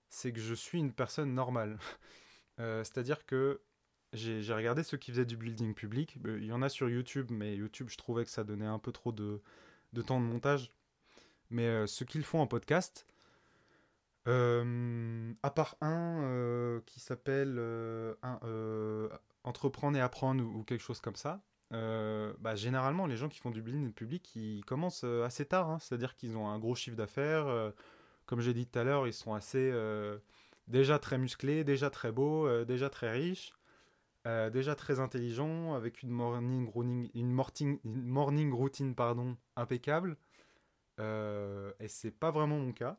c'est 0.10 0.32
que 0.32 0.40
je 0.40 0.54
suis 0.54 0.80
une 0.80 0.94
personne 0.94 1.34
normale. 1.34 1.78
C'est-à-dire 2.58 3.26
que 3.26 3.60
j'ai 4.14 4.54
regardé 4.54 4.84
ceux 4.84 4.98
qui 4.98 5.12
faisaient 5.12 5.26
du 5.26 5.38
building 5.38 5.74
public. 5.74 6.18
Il 6.26 6.46
y 6.46 6.52
en 6.52 6.62
a 6.62 6.70
sur 6.70 6.90
YouTube, 6.90 7.28
mais 7.32 7.56
YouTube, 7.56 7.90
je 7.90 7.98
trouvais 7.98 8.26
que 8.26 8.32
ça 8.32 8.44
donnait 8.44 8.66
un 8.66 8.80
peu 8.80 8.92
trop 8.92 9.12
de, 9.12 9.42
de 9.94 10.02
temps 10.02 10.20
de 10.20 10.26
montage. 10.26 10.72
Mais 11.50 11.86
ceux 11.88 12.06
qui 12.06 12.18
le 12.18 12.24
font 12.24 12.40
en 12.40 12.48
podcast, 12.48 13.06
euh, 14.28 15.34
à 15.42 15.50
part 15.50 15.78
un 15.82 16.22
euh, 16.24 16.80
qui 16.86 17.00
s'appelle 17.00 17.56
euh, 17.58 19.10
Entreprendre 19.44 19.98
et 19.98 20.02
apprendre 20.02 20.44
ou, 20.44 20.64
quelque 20.64 20.82
chose 20.82 21.02
comme 21.02 21.16
ça, 21.16 21.42
bah, 21.72 22.56
généralement 22.56 23.08
les 23.08 23.16
gens 23.18 23.30
qui 23.30 23.40
font 23.40 23.50
du 23.50 23.62
building 23.62 23.92
public 23.94 24.36
ils 24.36 24.64
commencent 24.66 25.04
assez 25.04 25.46
tard, 25.46 25.70
hein. 25.70 25.80
c'est-à-dire 25.80 26.16
qu'ils 26.16 26.38
ont 26.38 26.48
un 26.48 26.60
gros 26.60 26.76
chiffre 26.76 26.98
d'affaires, 26.98 27.74
comme 28.28 28.42
j'ai 28.42 28.54
dit 28.54 28.68
tout 28.68 28.78
à 28.78 28.84
l'heure, 28.84 29.08
ils 29.08 29.14
sont 29.14 29.34
assez 29.34 29.74
déjà 30.68 31.00
très 31.00 31.18
musclés, 31.18 31.64
déjà 31.64 31.90
très 31.90 32.12
beaux, 32.12 32.64
déjà 32.66 32.90
très 32.90 33.12
riches. 33.12 33.54
Déjà 34.26 34.76
très 34.76 35.00
intelligents, 35.00 35.74
avec 35.74 36.04
une 36.04 36.12
morning 36.12 36.68
routine, 38.52 38.96
impeccable. 39.56 40.18
et 41.00 41.88
c'est 41.88 42.12
pas 42.12 42.32
vraiment 42.32 42.60
mon 42.60 42.74
cas. 42.74 42.98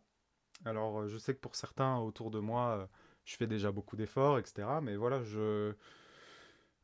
Alors, 0.64 1.00
euh, 1.00 1.08
je 1.08 1.18
sais 1.18 1.34
que 1.34 1.40
pour 1.40 1.56
certains 1.56 1.98
autour 1.98 2.30
de 2.30 2.38
moi, 2.38 2.78
euh, 2.78 2.86
je 3.24 3.36
fais 3.36 3.46
déjà 3.46 3.72
beaucoup 3.72 3.96
d'efforts, 3.96 4.38
etc. 4.38 4.68
Mais 4.82 4.96
voilà, 4.96 5.22
je, 5.22 5.74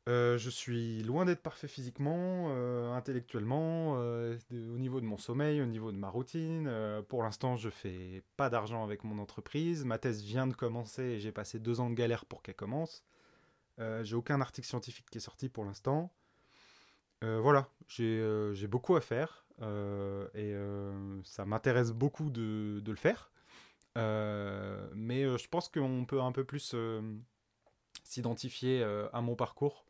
euh, 0.08 0.38
je 0.38 0.50
suis 0.50 1.02
loin 1.02 1.24
d'être 1.24 1.42
parfait 1.42 1.68
physiquement, 1.68 2.48
intellectuellement, 2.94 3.92
au 3.94 4.78
niveau 4.78 5.00
de 5.00 5.06
mon 5.06 5.18
sommeil, 5.18 5.60
au 5.60 5.66
niveau 5.66 5.92
de 5.92 5.96
ma 5.96 6.08
routine. 6.08 6.70
pour 7.08 7.22
l'instant, 7.22 7.56
je 7.56 7.70
fais 7.70 8.22
pas 8.36 8.50
d'argent 8.50 8.84
avec 8.84 9.04
mon 9.04 9.18
entreprise. 9.18 9.84
Ma 9.84 9.98
thèse 9.98 10.22
vient 10.22 10.46
de 10.46 10.54
commencer 10.54 11.02
et 11.02 11.20
j'ai 11.20 11.32
passé 11.32 11.58
deux 11.58 11.80
ans 11.80 11.90
de 11.90 11.94
galère 11.94 12.24
pour 12.24 12.42
qu'elle 12.42 12.56
commence. 12.56 13.04
J'ai 14.02 14.16
aucun 14.16 14.40
article 14.40 14.66
scientifique 14.66 15.06
qui 15.10 15.18
est 15.18 15.22
sorti 15.22 15.48
pour 15.48 15.64
l'instant. 15.64 16.12
voilà, 17.22 17.68
j'ai 17.86 18.66
beaucoup 18.68 18.96
à 18.96 19.00
faire 19.00 19.46
et 20.34 20.54
ça 21.24 21.44
m'intéresse 21.44 21.92
beaucoup 21.92 22.30
de, 22.30 22.82
le 22.86 22.96
faire. 22.96 23.30
Euh, 23.96 24.88
mais 24.94 25.24
euh, 25.24 25.38
je 25.38 25.48
pense 25.48 25.68
qu'on 25.68 26.04
peut 26.04 26.20
un 26.20 26.30
peu 26.30 26.44
plus 26.44 26.72
euh, 26.74 27.00
s'identifier 28.04 28.82
à 29.12 29.20
mon 29.20 29.34
parcours. 29.34 29.84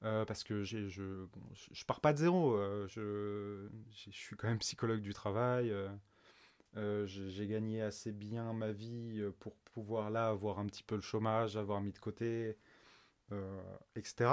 parce 0.00 0.44
que 0.44 0.62
je, 0.62 0.88
je 0.88 1.84
pars 1.86 2.00
pas 2.00 2.12
de 2.12 2.18
zéro. 2.18 2.56
je 2.88 3.68
suis 4.10 4.36
quand 4.36 4.48
même 4.48 4.58
psychologue 4.58 5.00
du 5.00 5.14
travail. 5.14 5.72
j'ai 6.76 7.46
gagné 7.46 7.82
assez 7.82 8.12
bien 8.12 8.52
ma 8.52 8.72
vie 8.72 9.22
pour 9.40 9.56
pouvoir 9.74 10.10
là 10.10 10.28
avoir 10.28 10.58
un 10.58 10.66
petit 10.66 10.82
peu 10.82 10.94
le 10.94 11.02
chômage, 11.02 11.56
avoir 11.56 11.80
mis 11.80 11.92
de 11.92 11.98
côté, 11.98 12.56
etc. 13.96 14.30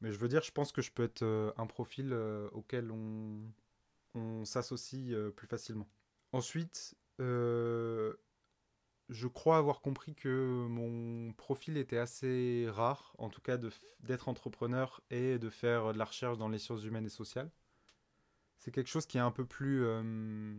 Mais 0.00 0.12
je 0.12 0.18
veux 0.18 0.28
dire, 0.28 0.42
je 0.42 0.52
pense 0.52 0.72
que 0.72 0.82
je 0.82 0.92
peux 0.92 1.04
être 1.04 1.54
un 1.56 1.66
profil 1.66 2.12
auquel 2.52 2.90
on, 2.90 4.44
s'associe 4.44 5.14
plus 5.34 5.46
facilement. 5.46 5.88
Ensuite, 6.32 6.96
euh, 7.20 8.14
je 9.08 9.28
crois 9.28 9.56
avoir 9.58 9.80
compris 9.80 10.14
que 10.14 10.66
mon 10.68 11.32
profil 11.32 11.76
était 11.76 11.98
assez 11.98 12.66
rare, 12.68 13.14
en 13.18 13.28
tout 13.28 13.40
cas 13.40 13.58
d'être 14.00 14.28
entrepreneur 14.28 15.00
et 15.10 15.38
de 15.38 15.48
faire 15.48 15.92
de 15.92 15.98
la 15.98 16.04
recherche 16.04 16.38
dans 16.38 16.48
les 16.48 16.58
sciences 16.58 16.84
humaines 16.84 17.06
et 17.06 17.10
sociales. 17.10 17.50
C'est 18.58 18.70
quelque 18.72 18.88
chose 18.88 19.06
qui 19.06 19.18
est 19.18 19.20
un 19.20 19.30
peu 19.30 19.44
plus 19.44 19.84
euh, 19.84 20.54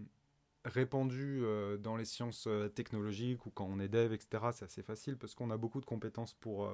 répandu 0.64 1.42
euh, 1.44 1.78
dans 1.78 1.98
les 1.98 2.06
sciences 2.06 2.48
technologiques 2.74 3.46
ou 3.46 3.52
quand 3.52 3.66
on 3.66 3.80
est 3.80 3.90
dev, 3.90 4.14
etc. 4.14 4.46
C'est 4.54 4.66
assez 4.66 4.84
facile 4.84 5.18
parce 5.18 5.36
qu'on 5.36 5.52
a 5.52 5.58
beaucoup 5.58 5.82
de 5.82 5.86
compétences 5.86 6.34
pour 6.34 6.72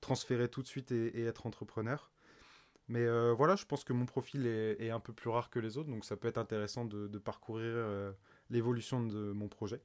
transférer 0.00 0.48
tout 0.48 0.62
de 0.62 0.66
suite 0.66 0.92
et, 0.92 1.22
être 1.22 1.46
entrepreneur. 1.46 2.10
Mais 2.88 3.06
voilà, 3.34 3.54
je 3.56 3.64
pense 3.66 3.84
que 3.84 3.92
mon 3.92 4.06
profil 4.06 4.46
est, 4.46 4.90
un 4.90 5.00
peu 5.00 5.12
plus 5.12 5.30
rare 5.30 5.50
que 5.50 5.60
les 5.60 5.78
autres, 5.78 5.88
donc 5.88 6.04
ça 6.04 6.16
peut 6.16 6.26
être 6.26 6.38
intéressant 6.38 6.84
de 6.84 7.18
parcourir 7.18 7.74
l'évolution 8.50 9.02
de 9.02 9.32
mon 9.32 9.48
projet. 9.48 9.80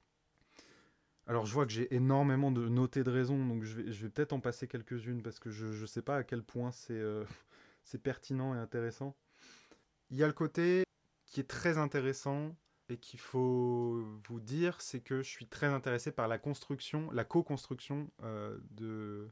Alors 1.28 1.46
je 1.46 1.54
vois 1.54 1.66
que 1.66 1.72
j'ai 1.72 1.94
énormément 1.94 2.52
de 2.52 2.68
notés 2.70 3.04
de 3.04 3.10
raisons, 3.10 3.44
donc 3.46 3.64
je 3.64 3.82
vais, 3.82 4.10
peut-être 4.10 4.34
en 4.34 4.40
passer 4.40 4.68
quelques-unes 4.68 5.24
parce 5.24 5.40
que 5.40 5.50
je 5.50 5.66
ne 5.82 5.86
sais 5.88 6.04
pas 6.04 6.18
à 6.18 6.24
quel 6.24 6.44
point 6.44 6.70
euh, 6.92 7.26
c'est 7.84 7.98
pertinent 7.98 8.54
et 8.54 8.58
intéressant. 8.60 9.16
Il 10.12 10.18
y 10.18 10.24
a 10.24 10.28
le 10.28 10.34
côté 10.34 10.84
qui 11.26 11.40
est 11.40 11.50
très 11.50 11.80
intéressant 11.80 12.56
et 12.90 12.98
qu'il 12.98 13.20
faut 13.20 14.06
vous 14.28 14.40
dire, 14.40 14.80
c'est 14.82 15.00
que 15.00 15.24
je 15.24 15.30
suis 15.30 15.48
très 15.48 15.66
intéressé 15.66 16.12
par 16.12 16.28
la 16.28 16.38
construction, 16.38 17.10
la 17.12 17.24
co-construction 17.24 18.12
euh, 18.22 18.60
de, 18.70 19.28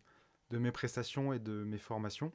de 0.54 0.60
mes 0.60 0.72
prestations 0.72 1.34
et 1.34 1.40
de 1.40 1.64
mes 1.64 1.78
formations. 1.78 2.32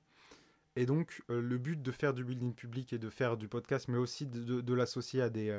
Et 0.76 0.85
donc 0.85 1.22
euh, 1.31 1.40
le 1.40 1.59
but 1.59 1.81
de 1.81 1.90
faire 1.90 2.12
du 2.12 2.24
building 2.24 2.54
public 2.54 2.92
et 2.92 2.98
de 2.98 3.09
faire 3.09 3.37
du 3.37 3.48
podcast, 3.48 3.88
mais 3.88 3.98
aussi 3.98 4.26
de, 4.26 4.74
l'associer 4.74 5.22
à 5.22 5.31
des 5.31 5.50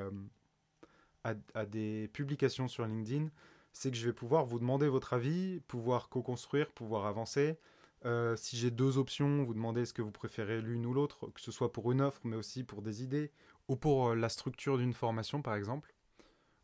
à, 1.23 1.65
des 1.65 2.07
publications 2.13 2.67
sur 2.67 2.85
LinkedIn, 2.85 3.29
c'est 3.73 3.91
que 3.91 3.97
je 3.97 4.05
vais 4.05 4.13
pouvoir 4.13 4.45
vous 4.45 4.59
demander 4.59 4.87
votre 4.87 5.13
avis, 5.13 5.61
pouvoir 5.67 6.09
co-construire, 6.09 6.71
pouvoir 6.71 7.05
avancer. 7.05 7.57
Euh, 8.05 8.35
si 8.35 8.57
j'ai 8.57 8.71
deux 8.71 8.97
options, 8.97 9.43
vous 9.43 9.53
demandez 9.53 9.85
ce 9.85 9.93
que 9.93 10.01
vous 10.01 10.11
préférez 10.11 10.61
l'une 10.61 10.85
ou 10.85 10.93
l'autre, 10.93 11.27
que 11.33 11.41
ce 11.41 11.51
soit 11.51 11.71
pour 11.71 11.91
une 11.91 12.01
offre, 12.01 12.21
mais 12.23 12.37
aussi 12.37 12.63
pour 12.63 12.81
des 12.81 13.03
idées, 13.03 13.31
ou 13.67 13.75
pour 13.75 14.09
euh, 14.09 14.15
la 14.15 14.29
structure 14.29 14.77
d'une 14.77 14.93
formation, 14.93 15.41
par 15.41 15.55
exemple. 15.55 15.93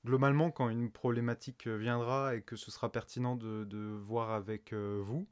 Globalement, 0.06 0.52
quand 0.52 0.70
une 0.70 0.92
problématique 0.92 1.68
euh, 1.68 1.76
viendra 1.76 2.36
et 2.36 2.42
que 2.42 2.56
ce 2.56 2.72
sera 2.72 2.92
pertinent 2.92 3.36
de, 3.36 3.98
voir 3.98 4.32
avec 4.32 4.74
vous, 4.74 5.28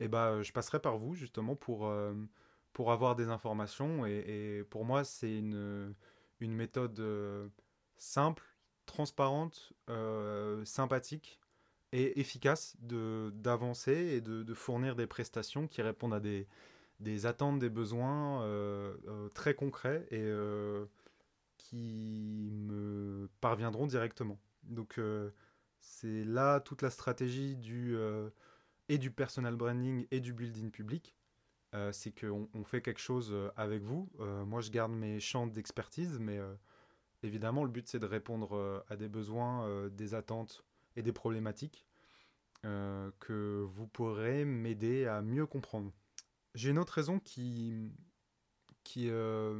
eh 0.00 0.08
ben, 0.08 0.42
je 0.42 0.52
passerai 0.52 0.80
par 0.80 0.98
vous, 0.98 1.14
justement, 1.14 1.56
pour, 1.56 1.92
pour 2.72 2.92
avoir 2.92 3.16
des 3.16 3.28
informations. 3.28 4.06
Et, 4.06 4.64
pour 4.70 4.84
moi, 4.84 5.04
c'est 5.04 5.36
une, 5.36 5.94
une 6.40 6.54
méthode 6.54 7.00
simple 7.98 8.44
transparente, 8.88 9.72
euh, 9.90 10.64
sympathique 10.64 11.38
et 11.92 12.18
efficace 12.18 12.76
d'avancer 12.80 13.92
et 13.92 14.20
de, 14.20 14.54
fournir 14.54 14.96
des 14.96 15.06
prestations 15.06 15.68
qui 15.68 15.80
répondent 15.82 16.14
à 16.14 16.20
des, 16.20 16.48
des 16.98 17.26
attentes, 17.26 17.60
des 17.60 17.70
besoins 17.70 18.42
euh, 18.42 18.96
euh, 19.06 19.28
très 19.28 19.54
concrets 19.54 20.06
et 20.10 20.26
qui 21.56 22.50
me 22.52 23.28
parviendront 23.40 23.86
directement. 23.86 24.40
Donc 24.64 25.00
c'est 25.80 26.24
là 26.24 26.60
toute 26.60 26.82
la 26.82 26.90
stratégie 26.90 27.56
du, 27.56 27.96
et 28.88 28.98
du 28.98 29.10
personal 29.10 29.56
branding 29.56 30.06
et 30.10 30.20
du 30.20 30.32
building 30.32 30.70
public. 30.70 31.14
c'est 31.92 32.18
qu'on 32.18 32.48
on 32.54 32.64
fait 32.64 32.80
quelque 32.80 33.00
chose 33.00 33.34
avec 33.56 33.82
vous. 33.82 34.10
moi, 34.46 34.60
je 34.60 34.70
garde 34.70 34.92
mes 34.92 35.20
champs 35.20 35.46
d'expertise, 35.46 36.18
mais 36.18 36.40
Évidemment, 37.22 37.64
le 37.64 37.70
but 37.70 37.88
c'est 37.88 37.98
de 37.98 38.06
répondre 38.06 38.56
euh, 38.56 38.80
à 38.88 38.96
des 38.96 39.08
besoins, 39.08 39.66
euh, 39.66 39.88
des 39.88 40.14
attentes 40.14 40.64
et 40.94 41.02
des 41.02 41.12
problématiques 41.12 41.84
euh, 42.64 43.10
que 43.18 43.64
vous 43.68 43.86
pourrez 43.88 44.44
m'aider 44.44 45.06
à 45.06 45.20
mieux 45.20 45.46
comprendre. 45.46 45.92
J'ai 46.54 46.70
une 46.70 46.78
autre 46.78 46.92
raison 46.92 47.18
qui, 47.18 47.92
qui 48.84 49.08
est 49.08 49.58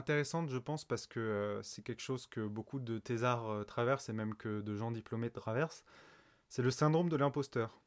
intéressante, 0.00 0.48
je 0.48 0.58
pense, 0.58 0.84
parce 0.84 1.06
que 1.06 1.60
c'est 1.62 1.82
quelque 1.82 2.00
chose 2.00 2.26
que 2.26 2.46
beaucoup 2.46 2.80
de 2.80 2.98
thésards 2.98 3.66
traversent 3.66 4.08
et 4.08 4.14
même 4.14 4.34
que 4.34 4.60
de 4.60 4.76
gens 4.76 4.92
diplômés 4.92 5.30
traversent. 5.30 5.84
C'est 6.48 6.62
le 6.62 6.70
syndrome 6.70 7.08
de 7.08 7.16
l'imposteur. 7.16 7.81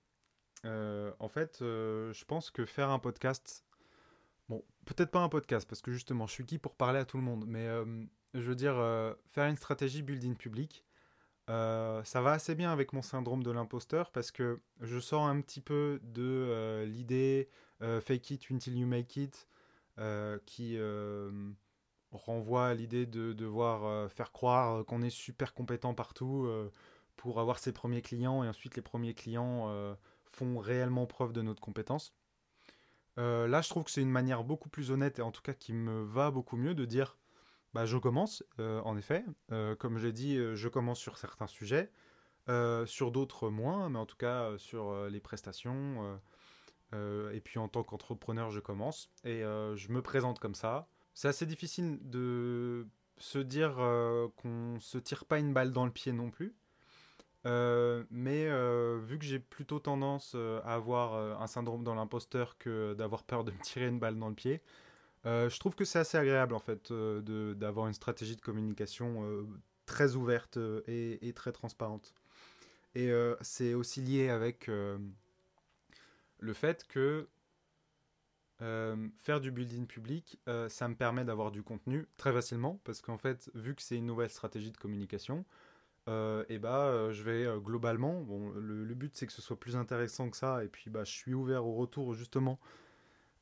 En 0.66 1.30
fait, 1.30 1.58
je 1.62 2.26
pense 2.26 2.52
que 2.52 2.66
faire 2.66 2.90
un 2.90 3.00
podcast, 3.00 3.66
bon, 4.50 4.64
peut-être 4.86 5.12
pas 5.12 5.22
un 5.22 5.30
podcast, 5.30 5.68
parce 5.68 5.82
que 5.82 5.92
justement, 5.92 6.28
je 6.28 6.34
suis 6.34 6.46
qui 6.46 6.58
pour 6.58 6.76
parler 6.76 7.00
à 7.00 7.06
tout 7.06 7.18
le 7.18 7.24
monde, 7.24 7.46
mais 7.48 7.68
je 8.36 8.50
veux 8.50 8.56
dire, 8.56 8.78
euh, 8.78 9.14
faire 9.28 9.48
une 9.48 9.56
stratégie 9.56 10.02
building 10.02 10.36
public, 10.36 10.84
euh, 11.50 12.04
ça 12.04 12.22
va 12.22 12.32
assez 12.32 12.56
bien 12.56 12.72
avec 12.72 12.92
mon 12.94 13.02
syndrome 13.02 13.44
de 13.44 13.52
l'imposteur 13.52 14.12
parce 14.12 14.32
que 14.32 14.60
je 14.82 15.00
sors 15.00 15.24
un 15.24 15.40
petit 15.42 15.62
peu 15.62 16.00
de 16.04 16.24
euh, 16.24 16.86
l'idée 16.86 17.50
fake 18.02 18.32
it 18.32 18.52
until 18.52 18.78
you 18.78 18.88
make 18.88 19.16
it, 19.18 19.48
qui 20.46 20.78
renvoie 22.12 22.68
à 22.68 22.74
l'idée 22.74 23.06
de 23.06 23.34
devoir 23.34 24.10
faire 24.12 24.32
croire 24.32 24.86
qu'on 24.86 25.02
est 25.02 25.10
super 25.10 25.54
compétent 25.54 25.94
partout 25.94 26.50
pour 27.16 27.40
avoir 27.40 27.60
ses 27.60 27.74
premiers 27.74 28.02
clients 28.02 28.44
et 28.44 28.48
ensuite 28.48 28.76
les 28.76 28.82
premiers 28.82 29.14
clients 29.14 29.96
font 30.36 30.60
réellement 30.60 31.06
preuve 31.06 31.34
de 31.34 31.42
notre 31.42 31.62
compétence. 31.62 32.14
là, 33.18 33.62
je 33.62 33.70
trouve 33.70 33.86
que 33.86 33.92
c'est 33.92 34.02
une 34.02 34.12
manière 34.12 34.44
beaucoup 34.44 34.70
plus 34.70 34.92
honnête 34.92 35.20
et 35.20 35.22
en 35.22 35.32
tout 35.32 35.42
cas 35.42 35.54
qui 35.54 35.74
me 35.74 36.04
va 36.04 36.32
beaucoup 36.32 36.58
mieux 36.58 36.76
de 36.76 36.86
dire 36.86 37.18
bah, 37.74 37.86
je 37.86 37.98
commence, 37.98 38.44
en 38.60 38.98
effet. 38.98 39.26
comme 39.80 39.98
j'ai 39.98 40.12
dit, 40.12 40.38
je 40.56 40.68
commence 40.68 41.00
sur 41.00 41.18
certains 41.18 41.48
sujets. 41.48 41.92
Euh, 42.48 42.86
sur 42.86 43.12
d'autres 43.12 43.50
moins, 43.50 43.90
mais 43.90 43.98
en 43.98 44.06
tout 44.06 44.18
cas 44.18 44.44
euh, 44.44 44.58
sur 44.60 44.90
euh, 44.90 45.10
les 45.10 45.20
prestations. 45.20 46.20
et 46.94 47.42
puis 47.42 47.60
en 47.60 47.68
tant 47.68 47.84
qu'entrepreneur, 47.84 48.52
je 48.52 48.60
commence 48.62 49.10
et 49.26 49.42
je 49.42 49.92
me 49.92 50.02
présente 50.02 50.40
comme 50.40 50.56
ça. 50.56 50.88
C'est 51.14 51.28
assez 51.28 51.46
difficile 51.46 52.00
de 52.04 52.88
se 53.18 53.40
dire 53.40 53.76
qu'on 54.38 54.80
se 54.80 54.98
tire 54.98 55.26
pas 55.26 55.40
une 55.40 55.54
balle 55.54 55.74
dans 55.74 55.86
le 55.86 55.92
pied 55.92 56.14
non 56.14 56.30
plus. 56.32 56.56
Mais 57.46 58.50
vu 59.00 59.20
que 59.20 59.26
j'ai 59.26 59.40
plutôt 59.40 59.80
tendance 59.80 60.36
à 60.36 60.74
avoir 60.74 61.42
un 61.42 61.48
syndrome 61.48 61.84
dans 61.84 61.96
l'imposteur 61.96 62.58
que 62.58 62.94
d'avoir 62.94 63.24
peur 63.24 63.44
de 63.44 63.52
me 63.52 63.60
tirer 63.60 63.88
une 63.88 64.00
balle 64.00 64.18
dans 64.18 64.30
le 64.30 64.36
pied, 64.36 64.62
je 65.26 65.60
trouve 65.60 65.76
que 65.76 65.86
c'est 65.86 66.00
assez 66.00 66.18
agréable 66.18 66.54
en 66.54 66.60
fait 66.60 66.92
d'avoir 66.92 67.88
une 67.88 67.94
stratégie 67.94 68.36
de 68.36 68.42
communication 68.42 69.46
très 69.86 70.16
ouverte 70.16 70.58
et, 70.88 71.34
très 71.36 71.52
transparente. 71.52 72.14
Et 72.96 73.12
euh, 73.12 73.36
c'est 73.42 73.74
aussi 73.74 74.02
lié 74.02 74.30
avec 74.30 74.70
euh, 74.70 74.98
le 76.40 76.54
fait 76.54 76.86
que 76.88 77.28
euh, 78.62 79.10
faire 79.18 79.42
du 79.42 79.52
building 79.52 79.86
public, 79.86 80.40
ça 80.70 80.88
me 80.88 80.96
permet 80.96 81.26
d'avoir 81.26 81.52
du 81.52 81.62
contenu 81.62 82.08
très 82.18 82.32
facilement, 82.32 82.80
parce 82.84 83.02
qu'en 83.02 83.18
fait, 83.18 83.52
vu 83.54 83.76
que 83.76 83.82
c'est 83.82 83.98
une 83.98 84.06
nouvelle 84.06 84.30
stratégie 84.30 84.72
de 84.72 84.78
communication, 84.78 85.46
et 86.08 86.60
bah, 86.60 87.12
je 87.12 87.24
vais 87.24 87.48
globalement, 87.60 88.22
bon, 88.22 88.52
le, 88.52 88.94
but 88.94 89.16
c'est 89.16 89.26
que 89.28 89.34
ce 89.34 89.42
soit 89.42 89.60
plus 89.60 89.76
intéressant 89.76 90.30
que 90.30 90.38
ça, 90.38 90.64
et 90.64 90.68
puis 90.68 90.90
bah, 90.90 91.04
je 91.04 91.12
suis 91.12 91.34
ouvert 91.34 91.66
au 91.66 91.74
retour 91.76 92.14
justement 92.14 92.60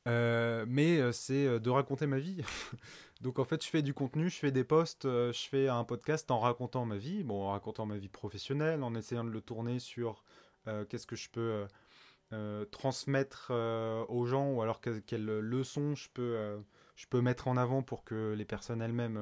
euh, 0.06 0.66
mais 0.68 0.98
euh, 0.98 1.12
c'est 1.12 1.46
euh, 1.46 1.58
de 1.58 1.70
raconter 1.70 2.06
ma 2.06 2.18
vie. 2.18 2.42
Donc 3.20 3.38
en 3.38 3.44
fait, 3.44 3.64
je 3.64 3.68
fais 3.70 3.82
du 3.82 3.94
contenu, 3.94 4.28
je 4.28 4.36
fais 4.36 4.50
des 4.50 4.64
posts, 4.64 5.04
je 5.04 5.48
fais 5.48 5.68
un 5.68 5.84
podcast 5.84 6.30
en 6.30 6.40
racontant 6.40 6.84
ma 6.84 6.98
vie, 6.98 7.24
bon, 7.24 7.44
en 7.44 7.52
racontant 7.52 7.86
ma 7.86 7.96
vie 7.96 8.08
professionnelle, 8.08 8.82
en 8.82 8.94
essayant 8.94 9.24
de 9.24 9.30
le 9.30 9.40
tourner 9.40 9.78
sur 9.78 10.24
qu'est-ce 10.90 11.06
que 11.06 11.16
je 11.16 11.30
peux 11.30 11.66
transmettre 12.70 13.50
aux 14.10 14.26
gens, 14.26 14.50
ou 14.50 14.60
alors 14.60 14.82
quelles 14.82 15.24
leçons 15.24 15.94
je 15.94 16.10
peux, 16.12 16.58
je 16.96 17.06
peux 17.06 17.22
mettre 17.22 17.48
en 17.48 17.56
avant 17.56 17.82
pour 17.82 18.04
que 18.04 18.34
les 18.36 18.44
personnes 18.44 18.82
elles-mêmes, 18.82 19.18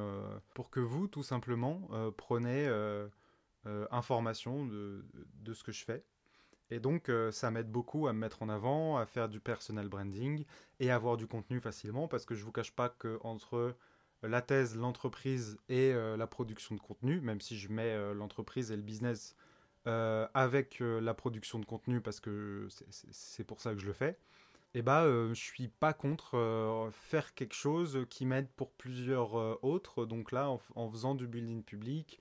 pour 0.52 0.70
que 0.70 0.80
vous, 0.80 1.06
tout 1.06 1.22
simplement, 1.22 1.88
prenez 2.16 2.66
information 3.90 4.66
de, 4.66 5.04
de, 5.40 5.52
ce 5.52 5.62
que 5.62 5.72
je 5.72 5.84
fais. 5.84 6.04
Et 6.72 6.80
donc, 6.80 7.10
euh, 7.10 7.30
ça 7.30 7.50
m'aide 7.50 7.70
beaucoup 7.70 8.06
à 8.08 8.14
me 8.14 8.18
mettre 8.18 8.42
en 8.42 8.48
avant, 8.48 8.96
à 8.96 9.04
faire 9.04 9.28
du 9.28 9.40
personal 9.40 9.88
branding 9.88 10.46
et 10.80 10.90
avoir 10.90 11.18
du 11.18 11.26
contenu 11.26 11.60
facilement 11.60 12.08
parce 12.08 12.24
que 12.24 12.34
je 12.34 12.40
ne 12.40 12.46
vous 12.46 12.52
cache 12.52 12.72
pas 12.72 12.88
qu'entre 12.88 13.76
la 14.22 14.40
thèse, 14.40 14.74
l'entreprise 14.74 15.58
et 15.68 15.92
euh, 15.92 16.16
la 16.16 16.26
production 16.26 16.74
de 16.74 16.80
contenu, 16.80 17.20
même 17.20 17.42
si 17.42 17.58
je 17.58 17.68
mets 17.68 17.92
euh, 17.92 18.14
l'entreprise 18.14 18.72
et 18.72 18.76
le 18.76 18.82
business 18.82 19.36
avec 19.84 20.78
la 20.78 21.12
production 21.12 21.58
de 21.58 21.64
contenu 21.64 22.00
parce 22.00 22.20
que 22.20 22.68
c'est 23.10 23.42
pour 23.42 23.60
ça 23.60 23.74
que 23.74 23.80
je 23.80 23.86
le 23.86 23.92
fais, 23.92 24.10
et 24.74 24.78
eh 24.78 24.82
bah, 24.82 25.04
je 25.08 25.34
suis 25.34 25.66
pas 25.66 25.92
contre 25.92 26.88
faire 26.92 27.34
quelque 27.34 27.56
chose 27.56 28.06
qui 28.08 28.24
m'aide 28.24 28.46
pour 28.54 28.70
plusieurs 28.70 29.34
autres. 29.64 30.06
Donc 30.06 30.30
là, 30.30 30.56
en, 30.76 30.88
faisant 30.88 31.16
du 31.16 31.26
building 31.26 31.64
public, 31.64 32.20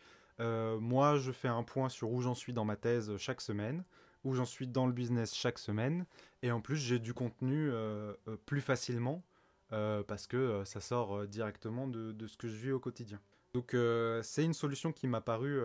moi, 0.80 1.18
je 1.18 1.32
fais 1.32 1.48
un 1.48 1.64
point 1.64 1.90
sur 1.90 2.12
où 2.12 2.22
j'en 2.22 2.36
suis 2.36 2.54
dans 2.54 2.66
ma 2.66 2.76
thèse 2.76 3.16
chaque 3.18 3.42
semaine 3.42 3.84
où 4.24 4.34
j'en 4.34 4.46
suis 4.46 4.68
dans 4.68 4.86
le 4.86 4.94
business 4.94 5.34
chaque 5.34 5.60
semaine. 5.60 6.06
Et 6.42 6.52
en 6.52 6.62
plus, 6.62 6.78
j'ai 6.78 7.00
du 7.00 7.14
contenu 7.14 7.70
euh, 7.70 8.14
euh, 8.28 8.38
plus 8.46 8.62
facilement 8.62 9.24
euh, 9.72 10.04
parce 10.04 10.28
que 10.28 10.64
ça 10.66 10.82
sort 10.82 11.26
directement 11.28 11.88
de, 11.88 12.12
de, 12.12 12.28
ce 12.28 12.38
que 12.38 12.48
je 12.48 12.56
vis 12.56 12.72
au 12.72 12.80
quotidien. 12.80 13.20
Donc 13.54 13.76
c'est 14.24 14.46
une 14.46 14.54
solution 14.54 14.94
qui 14.94 15.08
m'a 15.08 15.20
paru 15.20 15.62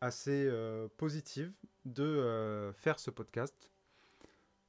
assez 0.00 0.50
positive 0.96 1.52
de 1.84 2.72
faire 2.74 2.98
ce 2.98 3.10
podcast. 3.10 3.70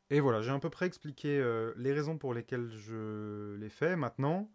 Et 0.10 0.19
voilà, 0.19 0.41
j'ai 0.41 0.51
à 0.51 0.60
peu 0.60 0.69
près 0.69 0.88
expliqué 0.88 1.41
les 1.77 1.93
raisons 1.93 2.17
pour 2.17 2.34
lesquelles 2.34 2.69
je 2.69 3.56
l'ai 3.56 3.69
fait. 3.69 3.95
Maintenant, 3.95 4.49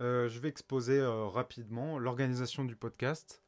je 0.00 0.38
vais 0.38 0.48
exposer 0.48 1.02
rapidement 1.04 1.98
l'organisation 1.98 2.64
du 2.64 2.74
podcast. 2.74 3.43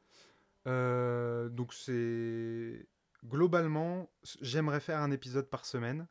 Donc 0.66 1.72
c'est 1.72 2.86
globalement, 3.24 4.10
j'aimerais 4.40 4.80
faire 4.80 5.00
un 5.00 5.10
épisode 5.10 5.48
par 5.48 5.64
semaine. 5.64 6.06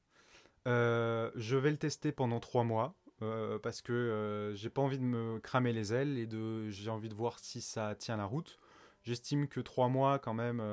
Euh, 0.67 1.31
je 1.35 1.57
vais 1.57 1.71
le 1.71 1.77
tester 1.77 2.11
pendant 2.11 2.39
trois 2.39 2.63
mois 2.63 2.95
euh, 3.21 3.59
parce 3.59 3.81
que 3.81 3.93
euh, 3.93 4.55
j'ai 4.55 4.69
pas 4.69 4.81
envie 4.81 4.97
de 4.97 5.03
me 5.03 5.39
cramer 5.39 5.73
les 5.73 5.93
ailes 5.93 6.17
et 6.17 6.25
de 6.25 6.69
j'ai 6.69 6.89
envie 6.89 7.09
de 7.09 7.13
voir 7.13 7.39
si 7.39 7.61
ça 7.61 7.95
tient 7.95 8.17
la 8.17 8.25
route. 8.25 8.57
J'estime 9.03 9.47
que 9.47 9.59
trois 9.59 9.87
mois 9.87 10.19
quand 10.19 10.33
même 10.33 10.63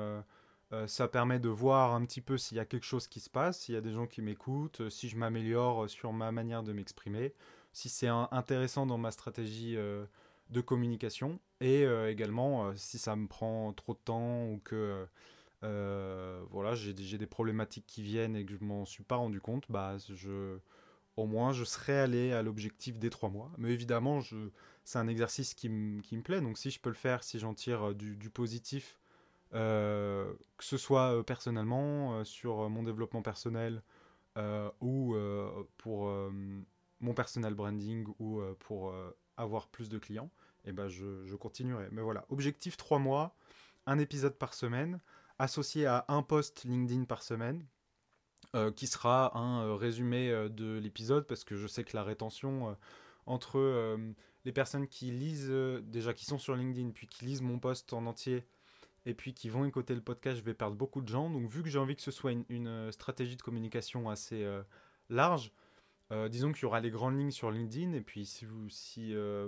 ça 0.87 1.07
permet 1.07 1.37
de 1.37 1.49
voir 1.49 1.93
un 1.93 2.03
petit 2.03 2.19
peu 2.19 2.35
s'il 2.35 2.57
y 2.57 2.59
a 2.59 2.65
quelque 2.65 2.85
chose 2.85 3.07
qui 3.07 3.19
se 3.19 3.29
passe, 3.29 3.59
s'il 3.59 3.75
y 3.75 3.77
a 3.77 3.81
des 3.81 3.91
gens 3.91 4.07
qui 4.07 4.23
m'écoutent, 4.23 4.89
si 4.89 5.07
je 5.07 5.15
m'améliore 5.15 5.87
sur 5.87 6.13
ma 6.13 6.31
manière 6.31 6.63
de 6.63 6.73
m'exprimer, 6.73 7.35
si 7.73 7.89
c'est 7.89 8.07
intéressant 8.07 8.87
dans 8.87 8.97
ma 8.97 9.11
stratégie 9.11 9.77
de 10.53 10.61
communication 10.61 11.39
et 11.59 11.83
également 12.07 12.75
si 12.75 12.97
ça 12.97 13.15
me 13.15 13.27
prend 13.27 13.73
trop 13.73 13.93
de 13.93 13.99
temps 13.99 14.47
ou 14.47 14.59
que 14.63 15.07
euh, 15.63 16.43
voilà, 16.49 16.75
j'ai 16.75 16.93
des 16.93 17.25
problématiques 17.25 17.85
qui 17.87 18.01
viennent 18.01 18.35
et 18.35 18.45
que 18.45 18.53
je 18.53 18.63
m'en 18.63 18.85
suis 18.85 19.03
pas 19.03 19.15
rendu 19.15 19.39
compte, 19.39 19.65
bah, 19.69 19.95
je, 20.09 20.57
au 21.15 21.25
moins 21.25 21.53
je 21.53 21.63
serais 21.63 21.97
allé 21.97 22.33
à 22.33 22.41
l'objectif 22.41 22.99
des 22.99 23.09
trois 23.09 23.29
mois. 23.29 23.51
Mais 23.57 23.71
évidemment, 23.71 24.19
c'est 24.83 24.99
un 24.99 25.07
exercice 25.07 25.53
qui, 25.53 25.69
me 25.69 26.21
plaît, 26.21 26.41
donc 26.41 26.57
si 26.57 26.69
je 26.69 26.79
peux 26.79 26.89
le 26.89 26.95
faire, 26.95 27.23
si 27.23 27.39
j'en 27.39 27.53
tire 27.53 27.91
euh, 27.91 27.93
du, 27.93 28.29
positif, 28.29 28.99
euh, 29.53 30.33
que 30.57 30.65
ce 30.65 30.77
soit 30.77 31.23
personnellement, 31.25 32.23
sur 32.25 32.69
mon 32.69 32.83
développement 32.83 33.21
personnel, 33.21 33.81
ou 34.81 35.15
pour 35.77 36.09
mon 36.99 37.13
personal 37.13 37.53
branding, 37.53 38.05
ou 38.19 38.41
pour 38.59 38.93
avoir 39.37 39.67
plus 39.67 39.89
de 39.89 39.97
clients, 39.97 40.29
eh 40.65 40.71
ben 40.71 40.87
je, 40.87 41.25
je 41.25 41.35
continuerai. 41.35 41.87
Mais 41.91 42.01
voilà, 42.01 42.25
objectif 42.29 42.77
trois 42.77 42.99
mois, 42.99 43.35
un 43.85 43.99
épisode 43.99 44.37
par 44.37 44.53
semaine 44.53 44.99
associé 45.39 45.85
à 45.85 46.05
un 46.07 46.21
post 46.21 46.63
LinkedIn 46.63 47.05
par 47.05 47.23
semaine, 47.23 47.65
euh, 48.55 48.71
qui 48.71 48.87
sera 48.87 49.37
un 49.37 49.65
euh, 49.65 49.75
résumé 49.75 50.29
euh, 50.29 50.49
de 50.49 50.77
l'épisode, 50.77 51.25
parce 51.25 51.43
que 51.43 51.55
je 51.55 51.67
sais 51.67 51.83
que 51.83 51.95
la 51.95 52.03
rétention 52.03 52.77
entre 53.25 53.97
les 54.43 54.51
personnes 54.51 54.87
qui 54.87 55.09
lisent, 55.11 55.49
déjà 55.83 56.13
qui 56.13 56.25
sont 56.25 56.37
sur 56.37 56.55
LinkedIn, 56.55 56.91
puis 56.91 57.07
qui 57.07 57.23
lisent 57.23 57.41
mon 57.41 57.57
post 57.57 57.93
en 57.93 58.05
entier, 58.05 58.45
et 59.05 59.13
puis 59.13 59.33
qui 59.33 59.49
vont 59.49 59.63
écouter 59.63 59.95
le 59.95 60.01
podcast, 60.01 60.37
je 60.37 60.43
vais 60.43 60.53
perdre 60.53 60.75
beaucoup 60.75 61.01
de 61.01 61.07
gens. 61.07 61.29
Donc 61.29 61.49
vu 61.49 61.63
que 61.63 61.69
j'ai 61.69 61.79
envie 61.79 61.95
que 61.95 62.01
ce 62.01 62.11
soit 62.11 62.33
une, 62.49 62.91
stratégie 62.91 63.37
de 63.37 63.41
communication 63.41 64.09
assez 64.09 64.45
large, 65.09 65.53
disons 66.29 66.51
qu'il 66.51 66.63
y 66.63 66.65
aura 66.65 66.79
les 66.79 66.91
grandes 66.91 67.17
lignes 67.17 67.31
sur 67.31 67.49
LinkedIn, 67.49 67.93
et 67.93 68.01
puis 68.01 68.25
si 68.25 68.45
vous, 68.45 68.67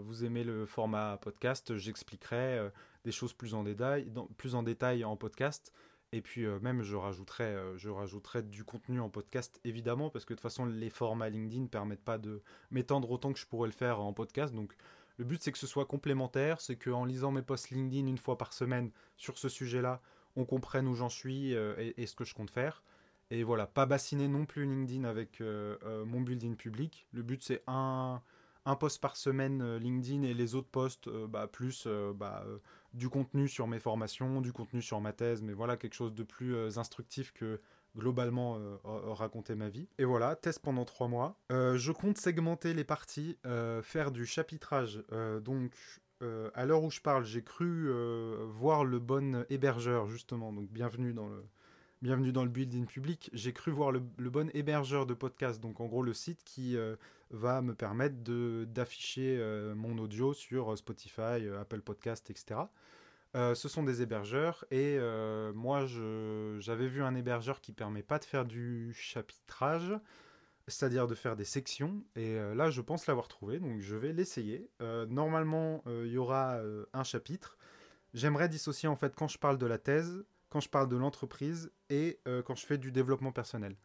vous 0.02 0.26
aimez 0.26 0.44
le 0.44 0.66
format 0.66 1.18
podcast, 1.18 1.76
j'expliquerai 1.78 2.72
des 3.04 3.12
choses 3.12 3.34
plus 3.34 3.54
en 3.54 3.64
détail, 3.64 4.12
plus 4.38 4.56
en, 4.56 4.64
détail 4.64 5.06
en 5.06 5.16
podcast. 5.16 5.72
Et 6.12 6.22
puis 6.22 6.46
euh, 6.46 6.60
même, 6.60 6.82
je 6.82 6.96
rajouterai, 6.96 7.44
euh, 7.44 7.78
je 7.78 7.90
rajouterai 7.90 8.44
du 8.44 8.64
contenu 8.64 9.00
en 9.00 9.10
podcast, 9.10 9.60
évidemment, 9.64 10.10
parce 10.10 10.24
que 10.24 10.34
de 10.34 10.38
toute 10.38 10.44
façon, 10.44 10.66
les 10.66 10.90
formats 10.90 11.30
LinkedIn 11.30 11.64
ne 11.64 11.68
permettent 11.68 12.04
pas 12.04 12.18
de 12.18 12.42
m'étendre 12.72 13.12
autant 13.12 13.34
que 13.34 13.40
je 13.40 13.46
pourrais 13.46 13.68
le 13.68 13.74
faire 13.74 14.00
en 14.00 14.14
podcast. 14.14 14.54
Donc 14.54 14.76
le 15.18 15.26
but, 15.26 15.42
c'est 15.42 15.52
que 15.52 15.58
ce 15.58 15.68
soit 15.68 15.86
complémentaire, 15.86 16.62
c'est 16.62 16.78
qu'en 16.78 17.06
lisant 17.06 17.32
mes 17.32 17.42
posts 17.42 17.70
LinkedIn 17.70 18.08
une 18.08 18.18
fois 18.18 18.38
par 18.38 18.54
semaine 18.54 18.92
sur 19.18 19.38
ce 19.38 19.50
sujet-là, 19.50 20.02
on 20.36 20.46
comprenne 20.46 20.88
où 20.88 20.96
j'en 20.96 21.10
suis 21.10 21.54
euh, 21.54 21.92
et, 21.98 22.06
ce 22.06 22.16
que 22.16 22.24
je 22.24 22.34
compte 22.34 22.50
faire. 22.50 22.84
Et 23.32 23.44
voilà, 23.44 23.68
pas 23.68 23.86
bassiner 23.86 24.28
non 24.28 24.46
plus 24.46 24.66
LinkedIn 24.66 25.04
avec 25.04 25.42
mon 25.42 26.22
building 26.22 26.56
public. 26.56 27.08
Le 27.12 27.24
but, 27.24 27.44
c'est 27.44 27.64
un, 27.68 28.22
un 28.66 28.76
post 28.76 29.02
par 29.02 29.16
semaine 29.18 29.78
LinkedIn 29.78 30.24
et 30.24 30.34
les 30.34 30.54
autres 30.54 30.70
posts, 30.70 31.10
bah, 31.10 31.48
plus 31.48 31.88
bah, 32.16 32.46
du 32.96 33.10
contenu 33.10 33.48
sur 33.48 33.68
mes 33.68 33.80
formations, 33.80 34.42
du 34.42 34.54
contenu 34.54 34.82
sur 34.82 35.02
ma 35.02 35.14
thèse, 35.14 35.42
mais 35.42 35.54
voilà, 35.54 35.78
quelque 35.78 35.94
chose 35.94 36.14
de 36.14 36.24
plus 36.24 36.56
euh, 36.56 36.78
instructif 36.78 37.32
que 37.34 37.60
globalement 37.96 38.58
euh, 38.58 38.78
raconter 38.84 39.56
ma 39.56 39.70
vie. 39.70 39.88
Et 40.00 40.06
voilà, 40.06 40.36
test 40.36 40.60
pendant 40.60 40.86
trois 40.86 41.08
mois. 41.08 41.40
Euh, 41.52 41.78
je 41.78 41.92
compte 41.92 42.18
segmenter 42.18 42.74
les 42.74 42.84
parties, 42.84 43.38
faire 43.84 44.12
du 44.12 44.26
chapitrage. 44.26 45.04
donc, 45.42 45.72
à 46.22 46.66
l'heure 46.66 46.84
où 46.84 46.90
je 46.90 47.02
parle, 47.02 47.24
j'ai 47.24 47.44
cru 47.44 47.90
voir 48.48 48.84
le 48.84 49.00
bon 49.00 49.46
hébergeur, 49.50 50.08
justement. 50.08 50.52
Donc, 50.52 50.70
bienvenue 50.70 51.14
dans 51.14 51.30
le, 51.30 51.46
bienvenue 52.02 52.32
dans 52.32 52.44
le 52.44 52.50
building 52.50 52.86
public, 52.86 53.30
j'ai 53.34 53.54
cru 53.54 53.72
voir 53.72 53.92
le, 53.92 54.00
bon 54.00 54.50
hébergeur 54.54 55.06
de 55.06 55.14
podcast, 55.14 55.62
donc 55.62 55.80
en 55.80 55.86
gros 55.86 56.04
le 56.04 56.14
site 56.14 56.44
qui 56.44 56.78
va 57.32 57.62
me 57.62 57.74
permettre 57.74 58.16
d'afficher 58.66 59.38
mon 59.76 59.98
audio 59.98 60.34
sur 60.34 60.78
Spotify, 60.78 61.48
Apple 61.60 61.82
Podcast, 61.82 62.30
etc. 62.30 62.62
ce 63.34 63.68
sont 63.70 63.84
des 63.84 64.02
hébergeurs 64.02 64.66
et 64.72 65.00
moi 65.54 65.86
j'avais 66.60 66.88
vu 66.88 67.02
un 67.02 67.16
hébergeur 67.16 67.62
qui 67.62 67.72
permet 67.72 68.04
pas 68.04 68.20
de 68.20 68.26
faire 68.26 68.46
du 68.46 68.94
chapitrage, 68.94 69.98
c'est-à-dire 70.68 71.08
de 71.08 71.16
faire 71.16 71.36
des 71.36 71.46
sections. 71.46 72.04
Et 72.16 72.36
là 72.56 72.70
je 72.70 72.82
pense 72.82 73.08
l'avoir 73.08 73.28
trouvé, 73.28 73.60
donc 73.60 73.80
je 73.80 73.96
vais 73.96 74.12
l'essayer. 74.14 74.70
normalement 75.10 75.84
il 75.88 76.12
y 76.12 76.18
aura 76.18 76.60
un 76.94 77.04
chapitre. 77.04 77.58
J'aimerais 78.14 78.48
dissocier 78.48 78.88
en 78.88 78.96
fait 78.96 79.16
quand 79.16 79.28
je 79.28 79.38
parle 79.38 79.58
de 79.58 79.66
la 79.66 79.78
thèse, 79.78 80.24
quand 80.50 80.60
je 80.60 80.70
parle 80.70 80.88
de 80.88 80.96
l'entreprise 80.96 81.72
et 81.90 82.20
euh, 82.28 82.42
quand 82.42 82.56
je 82.56 82.66
fais 82.66 82.78
du 82.78 82.92
développement 82.92 83.32
personnel. 83.32 83.76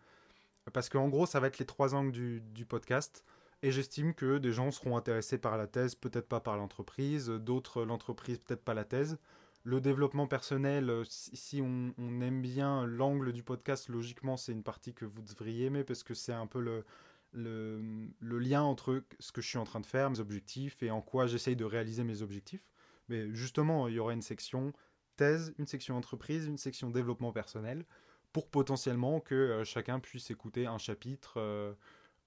Parce 0.72 0.88
qu'en 0.88 1.08
gros, 1.08 1.26
ça 1.26 1.40
va 1.40 1.48
être 1.48 1.58
les 1.58 1.66
trois 1.66 1.94
angles 1.94 2.12
du, 2.12 2.66
podcast. 2.66 3.24
Et 3.62 3.72
j'estime 3.72 4.14
que 4.14 4.38
des 4.38 4.52
gens 4.52 4.70
seront 4.70 4.96
intéressés 4.96 5.38
par 5.38 5.56
la 5.58 5.66
thèse, 5.66 5.94
peut-être 5.94 6.28
pas 6.28 6.40
par 6.40 6.56
l'entreprise, 6.56 7.28
d'autres 7.28 7.84
l'entreprise, 7.84 8.38
peut-être 8.38 8.64
pas 8.64 8.74
la 8.74 8.84
thèse. 8.84 9.18
Le 9.64 9.80
développement 9.80 10.26
personnel, 10.26 10.88
euh, 10.88 11.04
si 11.08 11.60
on, 11.60 11.92
aime 11.98 12.40
bien 12.40 12.86
l'angle 12.86 13.32
du 13.32 13.42
podcast, 13.42 13.88
logiquement, 13.88 14.38
c'est 14.38 14.52
une 14.52 14.62
partie 14.62 14.94
que 14.94 15.04
vous 15.04 15.20
devriez 15.20 15.66
aimer 15.66 15.84
parce 15.84 16.02
que 16.02 16.14
c'est 16.14 16.32
un 16.32 16.46
peu 16.46 16.60
le, 16.60 16.84
le, 17.32 17.82
le, 18.20 18.38
lien 18.38 18.62
entre 18.62 19.02
ce 19.18 19.32
que 19.32 19.42
je 19.42 19.48
suis 19.48 19.58
en 19.58 19.64
train 19.64 19.80
de 19.80 19.86
faire, 19.86 20.08
mes 20.08 20.20
objectifs, 20.20 20.82
et 20.82 20.90
en 20.90 21.02
quoi 21.02 21.26
j'essaye 21.26 21.56
de 21.56 21.66
réaliser 21.66 22.04
mes 22.04 22.22
objectifs. 22.22 22.64
Mais 23.10 23.34
justement, 23.34 23.88
il 23.88 23.94
y 23.94 23.98
aura 23.98 24.14
une 24.14 24.22
section 24.22 24.72
thèse, 25.20 25.52
une 25.58 25.66
section 25.66 25.98
entreprise, 25.98 26.46
une 26.46 26.56
section 26.56 26.88
développement 26.88 27.30
personnel, 27.30 27.84
pour 28.32 28.48
potentiellement 28.48 29.20
que 29.20 29.34
euh, 29.34 29.64
chacun 29.64 30.00
puisse 30.00 30.30
écouter 30.30 30.66
un 30.66 30.78
chapitre 30.78 31.34
euh, 31.36 31.74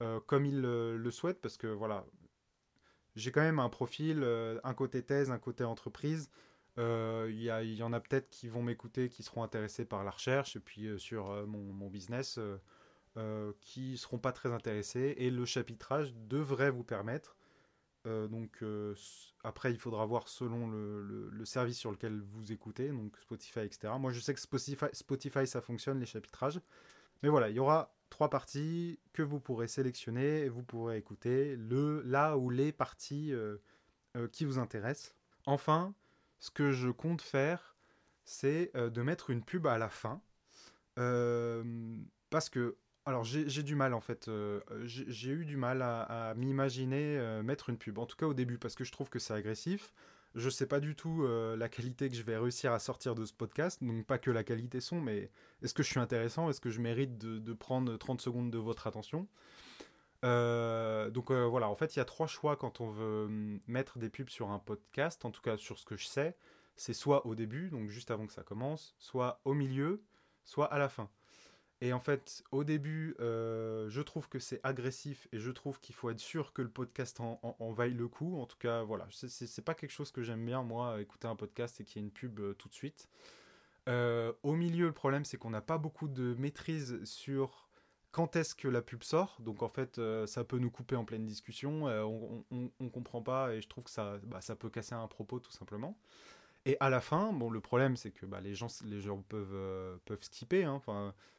euh, 0.03 0.19
comme 0.27 0.45
il 0.45 0.61
le 0.61 1.11
souhaite, 1.11 1.41
parce 1.41 1.57
que 1.57 1.65
voilà, 1.65 2.05
j'ai 3.15 3.31
quand 3.31 3.41
même 3.41 3.59
un 3.59 3.69
profil, 3.69 4.23
un 4.63 4.73
côté 4.75 5.01
thèse, 5.03 5.31
un 5.31 5.39
côté 5.39 5.63
entreprise. 5.63 6.29
Il 6.77 7.41
y, 7.41 7.83
en 7.83 7.93
a 7.93 7.99
peut-être 7.99 8.29
qui 8.29 8.47
vont 8.47 8.61
m'écouter, 8.61 9.09
qui 9.09 9.23
seront 9.23 9.43
intéressés 9.43 9.85
par 9.85 10.03
la 10.03 10.11
recherche, 10.11 10.55
et 10.55 10.59
puis 10.59 10.99
sur 10.99 11.25
mon, 11.47 11.61
mon, 11.73 11.89
business, 11.89 12.39
qui 13.61 13.97
seront 13.97 14.17
pas 14.17 14.31
très 14.31 14.51
intéressés. 14.51 15.13
Et 15.17 15.29
le 15.29 15.45
chapitrage 15.45 16.13
devrait 16.15 16.71
vous 16.71 16.83
permettre 16.83 17.37
euh, 18.05 18.27
donc 18.27 18.61
euh, 18.61 18.95
après, 19.43 19.71
il 19.71 19.77
faudra 19.77 20.05
voir 20.05 20.27
selon 20.27 20.67
le, 20.67 21.45
service 21.45 21.77
sur 21.77 21.91
lequel 21.91 22.21
vous 22.21 22.51
écoutez, 22.51 22.89
donc 22.89 23.17
Spotify, 23.17 23.61
etc. 23.61 23.93
Moi, 23.99 24.11
je 24.11 24.19
sais 24.19 24.33
que 24.33 24.39
Spotify, 24.39 24.85
Spotify, 24.93 25.47
ça 25.47 25.61
fonctionne, 25.61 25.99
les 25.99 26.05
chapitrages. 26.05 26.59
Mais 27.21 27.29
voilà, 27.29 27.49
il 27.49 27.55
y 27.55 27.59
aura 27.59 27.93
trois 28.09 28.29
parties 28.29 28.99
que 29.13 29.23
vous 29.23 29.39
pourrez 29.39 29.67
sélectionner 29.67 30.41
et 30.41 30.49
vous 30.49 30.63
pourrez 30.63 30.97
écouter 30.97 31.55
le, 31.55 32.01
là 32.03 32.37
ou 32.37 32.49
les 32.49 32.71
parties 32.71 33.33
euh, 33.33 33.57
qui 34.31 34.45
vous 34.45 34.59
intéressent. 34.59 35.15
Enfin, 35.45 35.93
ce 36.39 36.51
que 36.51 36.71
je 36.71 36.89
compte 36.89 37.21
faire, 37.21 37.75
c'est 38.25 38.71
de 38.75 39.01
mettre 39.01 39.29
une 39.29 39.43
pub 39.43 39.67
à 39.67 39.77
la 39.77 39.89
fin. 39.89 40.21
parce 42.29 42.49
que 42.49 42.77
alors 43.05 43.23
j'ai 43.25 43.63
du 43.63 43.75
mal 43.75 43.93
en 43.93 43.99
fait, 43.99 44.27
euh, 44.27 44.61
j'ai 44.85 45.31
eu 45.31 45.45
du 45.45 45.57
mal 45.57 45.81
à, 45.81 46.33
m'imaginer 46.37 47.17
euh, 47.17 47.43
mettre 47.43 47.69
une 47.69 47.77
pub, 47.77 47.97
en 47.97 48.05
tout 48.05 48.15
cas 48.15 48.25
au 48.25 48.33
début, 48.33 48.57
parce 48.57 48.75
que 48.75 48.83
je 48.83 48.91
trouve 48.91 49.09
que 49.09 49.19
c'est 49.19 49.33
agressif. 49.33 49.93
Je 50.35 50.49
sais 50.49 50.65
pas 50.65 50.79
du 50.79 50.95
tout 50.95 51.23
euh, 51.23 51.55
la 51.55 51.69
qualité 51.69 52.09
que 52.09 52.15
je 52.15 52.23
vais 52.23 52.37
réussir 52.37 52.71
à 52.71 52.79
sortir 52.79 53.13
de 53.13 53.25
ce 53.25 53.33
podcast, 53.33 53.83
donc 53.83 54.05
pas 54.05 54.17
que 54.17 54.31
la 54.31 54.43
qualité 54.43 54.79
son, 54.79 54.99
mais 54.99 55.29
est-ce 55.61 55.73
que 55.73 55.83
je 55.83 55.89
suis 55.89 55.99
intéressant, 55.99 56.49
est-ce 56.49 56.61
que 56.61 56.71
je 56.71 56.79
mérite 56.79 57.17
de, 57.17 57.53
prendre 57.53 57.95
30 57.97 58.21
secondes 58.21 58.49
de 58.49 58.57
votre 58.57 58.87
attention? 58.87 59.27
Donc 60.23 61.31
voilà, 61.31 61.67
en 61.69 61.75
fait 61.75 61.95
il 61.95 61.99
y 61.99 62.01
a 62.01 62.05
trois 62.05 62.27
choix 62.27 62.55
quand 62.55 62.79
on 62.79 62.89
veut 62.89 63.25
hum, 63.25 63.59
mettre 63.67 63.99
des 63.99 64.09
pubs 64.09 64.29
sur 64.29 64.49
un 64.51 64.59
podcast, 64.59 65.25
en 65.25 65.31
tout 65.31 65.41
cas 65.41 65.57
sur 65.57 65.77
ce 65.77 65.85
que 65.85 65.97
je 65.97 66.07
sais, 66.07 66.35
c'est 66.77 66.93
soit 66.93 67.25
au 67.27 67.35
début, 67.35 67.69
donc 67.69 67.89
juste 67.89 68.09
avant 68.09 68.25
que 68.25 68.33
ça 68.33 68.43
commence, 68.43 68.95
soit 68.97 69.41
au 69.43 69.53
milieu, 69.53 70.01
soit 70.45 70.65
à 70.73 70.79
la 70.79 70.89
fin. 70.89 71.09
Et 71.83 71.91
en 71.91 71.99
fait, 71.99 72.45
au 72.53 72.63
début, 72.63 73.13
euh, 73.19 73.89
je 73.89 73.99
trouve 73.99 74.29
que 74.29 74.39
c'est 74.39 74.61
agressif 74.63 75.27
et 75.33 75.37
je 75.37 75.51
trouve 75.51 75.81
qu'il 75.81 75.93
faut 75.93 76.09
être 76.09 76.19
sûr 76.21 76.53
que 76.53 76.61
le 76.61 76.69
podcast 76.69 77.19
en, 77.19 77.73
vaille 77.73 77.93
le 77.93 78.07
coup. 78.07 78.39
En 78.39 78.45
tout 78.45 78.55
cas, 78.57 78.83
voilà, 78.83 79.05
c'est 79.11 79.65
pas 79.65 79.73
quelque 79.73 79.91
chose 79.91 80.09
que 80.09 80.23
j'aime 80.23 80.45
bien, 80.45 80.63
moi, 80.63 81.01
écouter 81.01 81.27
un 81.27 81.35
podcast 81.35 81.81
et 81.81 81.83
qu'il 81.83 82.01
y 82.01 82.05
ait 82.05 82.07
une 82.07 82.13
pub 82.13 82.39
euh, 82.39 82.53
tout 82.53 82.69
de 82.69 82.73
suite. 82.73 83.09
Euh, 83.89 84.31
au 84.43 84.53
milieu, 84.53 84.85
le 84.85 84.93
problème, 84.93 85.25
c'est 85.25 85.35
qu'on 85.35 85.49
n'a 85.49 85.59
pas 85.59 85.77
beaucoup 85.77 86.07
de 86.07 86.33
maîtrise 86.35 87.03
sur 87.03 87.67
quand 88.13 88.37
est-ce 88.37 88.55
que 88.55 88.69
la 88.69 88.81
pub 88.81 89.03
sort. 89.03 89.35
Donc, 89.41 89.61
en 89.61 89.67
fait, 89.67 89.99
ça 90.25 90.45
peut 90.45 90.59
nous 90.59 90.71
couper 90.71 90.95
en 90.95 91.03
pleine 91.03 91.25
discussion. 91.25 91.87
on, 91.87 92.45
ne 92.79 92.89
comprend 92.89 93.21
pas 93.21 93.53
et 93.53 93.59
je 93.59 93.67
trouve 93.67 93.83
que 93.83 93.91
ça, 93.91 94.19
bah, 94.23 94.39
ça 94.39 94.55
peut 94.55 94.69
casser 94.69 94.95
un 94.95 95.07
propos, 95.07 95.41
tout 95.41 95.51
simplement. 95.51 95.97
Et 96.65 96.77
à 96.79 96.89
la 96.89 97.01
fin, 97.01 97.33
bon, 97.33 97.49
le 97.49 97.59
problème, 97.59 97.97
c'est 97.97 98.11
que 98.11 98.25
bah, 98.25 98.39
les, 98.39 98.55
gens, 98.55 98.67
les 98.85 99.01
gens 99.01 99.21
peuvent, 99.21 99.99
peuvent 100.05 100.23
skipper. 100.23 100.63
Hein, 100.63 100.81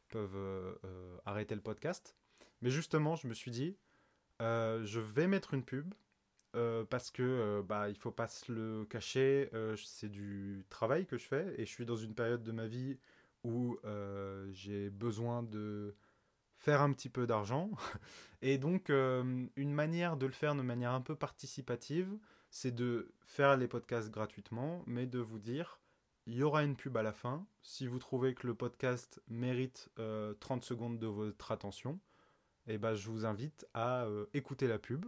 peuvent 0.09 0.35
euh, 0.35 0.73
euh, 0.85 1.17
arrêter 1.25 1.55
le 1.55 1.61
podcast. 1.61 2.15
Mais 2.61 2.69
justement, 2.69 3.15
je 3.15 3.27
me 3.27 3.33
suis 3.33 3.51
dit, 3.51 3.77
euh, 4.41 4.83
je 4.85 4.99
vais 4.99 5.27
mettre 5.27 5.53
une 5.53 5.63
pub 5.63 5.93
parce 6.89 7.11
que 7.11 7.61
bah 7.67 7.89
il 7.89 7.97
faut 7.97 8.13
pas 8.13 8.29
se 8.29 8.49
le 8.49 8.85
cacher, 8.85 9.49
c'est 9.75 10.07
du 10.07 10.63
travail 10.69 11.05
que 11.05 11.17
je 11.17 11.25
fais 11.25 11.53
et 11.57 11.65
je 11.65 11.69
suis 11.69 11.85
dans 11.85 11.97
une 11.97 12.15
période 12.15 12.43
de 12.43 12.51
ma 12.53 12.65
vie 12.65 12.97
où 13.43 13.77
j'ai 14.53 14.89
besoin 14.89 15.43
de 15.43 15.97
faire 16.55 16.81
un 16.81 16.93
petit 16.93 17.09
peu 17.09 17.27
d'argent 17.27 17.71
et 18.41 18.57
donc 18.57 18.87
une 18.87 19.73
manière 19.73 20.15
de 20.15 20.25
le 20.27 20.31
faire 20.31 20.55
de 20.55 20.61
manière 20.61 20.93
un 20.93 21.01
peu 21.01 21.13
participative, 21.13 22.17
c'est 22.55 22.73
de 22.73 23.11
faire 23.25 23.57
les 23.57 23.67
podcasts 23.67 24.09
gratuitement, 24.09 24.81
mais 24.87 25.05
de 25.07 25.19
vous 25.19 25.39
dire 25.39 25.81
il 26.25 26.35
y 26.35 26.41
aura 26.41 26.63
une 26.63 26.77
pub 26.77 26.95
à 26.95 27.03
la 27.03 27.11
fin. 27.11 27.45
Si 27.61 27.85
vous 27.85 27.99
trouvez 27.99 28.33
que 28.33 28.47
le 28.47 28.55
podcast 28.55 29.21
mérite 29.27 29.89
30 29.97 29.99
euh, 29.99 30.35
secondes 30.61 30.97
de 30.97 31.05
votre 31.05 31.51
attention, 31.51 31.99
eh 32.67 32.77
ben, 32.77 32.95
je 32.95 33.09
vous 33.09 33.25
invite 33.25 33.67
à 33.73 34.05
euh, 34.05 34.27
écouter 34.33 34.69
la 34.69 34.79
pub. 34.79 35.05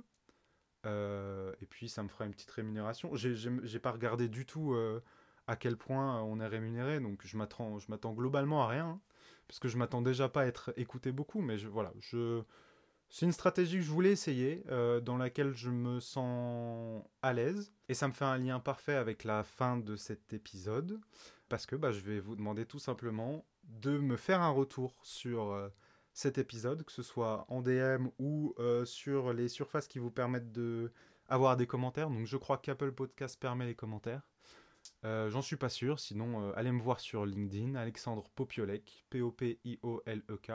Euh, 0.86 1.54
et 1.62 1.66
puis 1.68 1.88
ça 1.88 2.04
me 2.04 2.10
fera 2.10 2.26
une 2.26 2.34
petite 2.34 2.52
rémunération. 2.52 3.16
J'ai 3.16 3.80
pas 3.80 3.92
regardé 3.92 4.28
du 4.28 4.46
tout 4.46 4.76
à 5.48 5.56
quel 5.56 5.78
point 5.78 6.22
on 6.24 6.42
est 6.42 6.48
rémunéré, 6.48 7.00
donc 7.00 7.22
je 7.24 7.38
m'attends 7.38 8.14
globalement 8.14 8.62
à 8.64 8.68
rien, 8.68 8.88
hein, 8.88 9.02
parce 9.48 9.60
que 9.60 9.70
je 9.70 9.78
m'attends 9.78 10.02
déjà 10.02 10.28
pas 10.28 10.42
à 10.42 10.46
être 10.48 10.74
écouté 10.76 11.14
beaucoup, 11.14 11.40
mais 11.40 11.56
voilà, 11.56 11.94
je, 12.00 12.44
c'est 13.10 13.26
une 13.26 13.32
stratégie 13.32 13.78
que 13.78 13.84
je 13.84 13.92
voulais 13.92 14.12
essayer, 14.12 14.64
euh, 14.70 15.00
dans 15.00 15.18
laquelle 15.18 15.54
je 15.54 15.70
me 15.70 16.00
sens 16.00 17.04
à 17.22 17.34
l'aise. 17.34 17.72
Et 17.88 17.94
ça 17.94 18.08
me 18.08 18.14
fait 18.14 18.26
un 18.26 18.38
lien 18.38 18.60
parfait 18.60 18.96
avec 18.96 19.24
la 19.24 19.44
fin 19.44 19.78
de 19.78 19.96
cet 19.96 20.34
épisode. 20.34 21.00
Parce 21.50 21.66
que 21.66 21.76
bah, 21.76 21.92
je 21.92 22.02
vais 22.02 22.20
vous 22.20 22.36
demander 22.36 22.66
tout 22.66 22.80
simplement 22.80 23.46
de 23.64 23.98
me 23.98 24.18
faire 24.18 24.42
un 24.42 24.50
retour 24.50 25.00
sur 25.04 25.52
euh, 25.52 25.70
cet 26.14 26.38
épisode, 26.38 26.84
que 26.84 26.92
ce 26.92 27.04
soit 27.04 27.46
en 27.48 27.62
DM 27.62 28.08
ou 28.20 28.54
euh, 28.60 28.84
sur 28.84 29.34
les 29.34 29.48
surfaces 29.48 29.88
qui 29.88 30.00
vous 30.00 30.12
permettent 30.12 30.52
de 30.52 30.92
avoir 31.30 31.56
des 31.56 31.68
commentaires. 31.68 32.10
Donc 32.10 32.26
je 32.26 32.38
crois 32.38 32.58
qu'Apple 32.58 32.92
Podcast 32.92 33.40
permet 33.40 33.66
les 33.66 33.76
commentaires. 33.76 34.22
J'en 35.04 35.42
suis 35.42 35.58
pas 35.58 35.70
sûr, 35.70 36.00
sinon 36.00 36.52
allez 36.54 36.72
me 36.72 36.82
voir 36.82 37.02
sur 37.02 37.26
LinkedIn, 37.26 37.76
Alexandre 37.76 38.30
Popiolek, 38.36 39.06
P-O-P-I-O-L-E-K. 39.10 40.52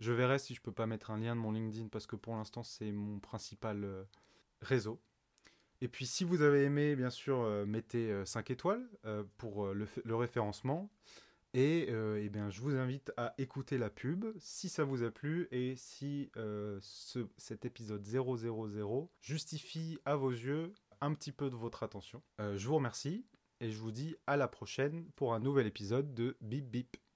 Je 0.00 0.12
verrai 0.12 0.38
si 0.38 0.54
je 0.54 0.60
peux 0.60 0.72
pas 0.72 0.86
mettre 0.86 1.10
un 1.10 1.18
lien 1.18 1.34
de 1.34 1.40
mon 1.40 1.52
LinkedIn 1.52 1.88
parce 1.88 2.06
que 2.06 2.16
pour 2.16 2.36
l'instant 2.36 2.62
c'est 2.62 2.92
mon 2.92 3.18
principal 3.18 3.84
euh, 3.84 4.04
réseau. 4.60 5.00
Et 5.80 5.88
puis 5.88 6.06
si 6.06 6.24
vous 6.24 6.42
avez 6.42 6.64
aimé, 6.64 6.96
bien 6.96 7.10
sûr, 7.10 7.40
euh, 7.40 7.64
mettez 7.66 8.24
5 8.24 8.50
euh, 8.50 8.52
étoiles 8.52 8.88
pour 9.36 9.68
le, 9.68 10.14
référencement. 10.14 10.90
Et, 11.54 11.88
eh 11.88 12.28
bien, 12.28 12.50
je 12.50 12.60
vous 12.60 12.76
invite 12.76 13.10
à 13.16 13.34
écouter 13.38 13.78
la 13.78 13.88
pub 13.88 14.26
si 14.38 14.68
ça 14.68 14.84
vous 14.84 15.02
a 15.02 15.10
plu 15.10 15.48
et 15.50 15.76
si 15.76 16.30
ce, 16.34 17.26
cet 17.38 17.64
épisode 17.64 18.04
000 18.04 19.10
justifie 19.22 19.98
à 20.04 20.14
vos 20.14 20.30
yeux 20.30 20.74
un 21.00 21.14
petit 21.14 21.32
peu 21.32 21.48
de 21.48 21.56
votre 21.56 21.82
attention. 21.82 22.22
je 22.38 22.68
vous 22.68 22.76
remercie 22.76 23.24
et 23.60 23.70
je 23.70 23.78
vous 23.78 23.92
dis 23.92 24.14
à 24.26 24.36
la 24.36 24.46
prochaine 24.46 25.06
pour 25.16 25.32
un 25.32 25.40
nouvel 25.40 25.66
épisode 25.66 26.12
de 26.12 26.36
Bip 26.42 26.66
Bip. 26.66 26.98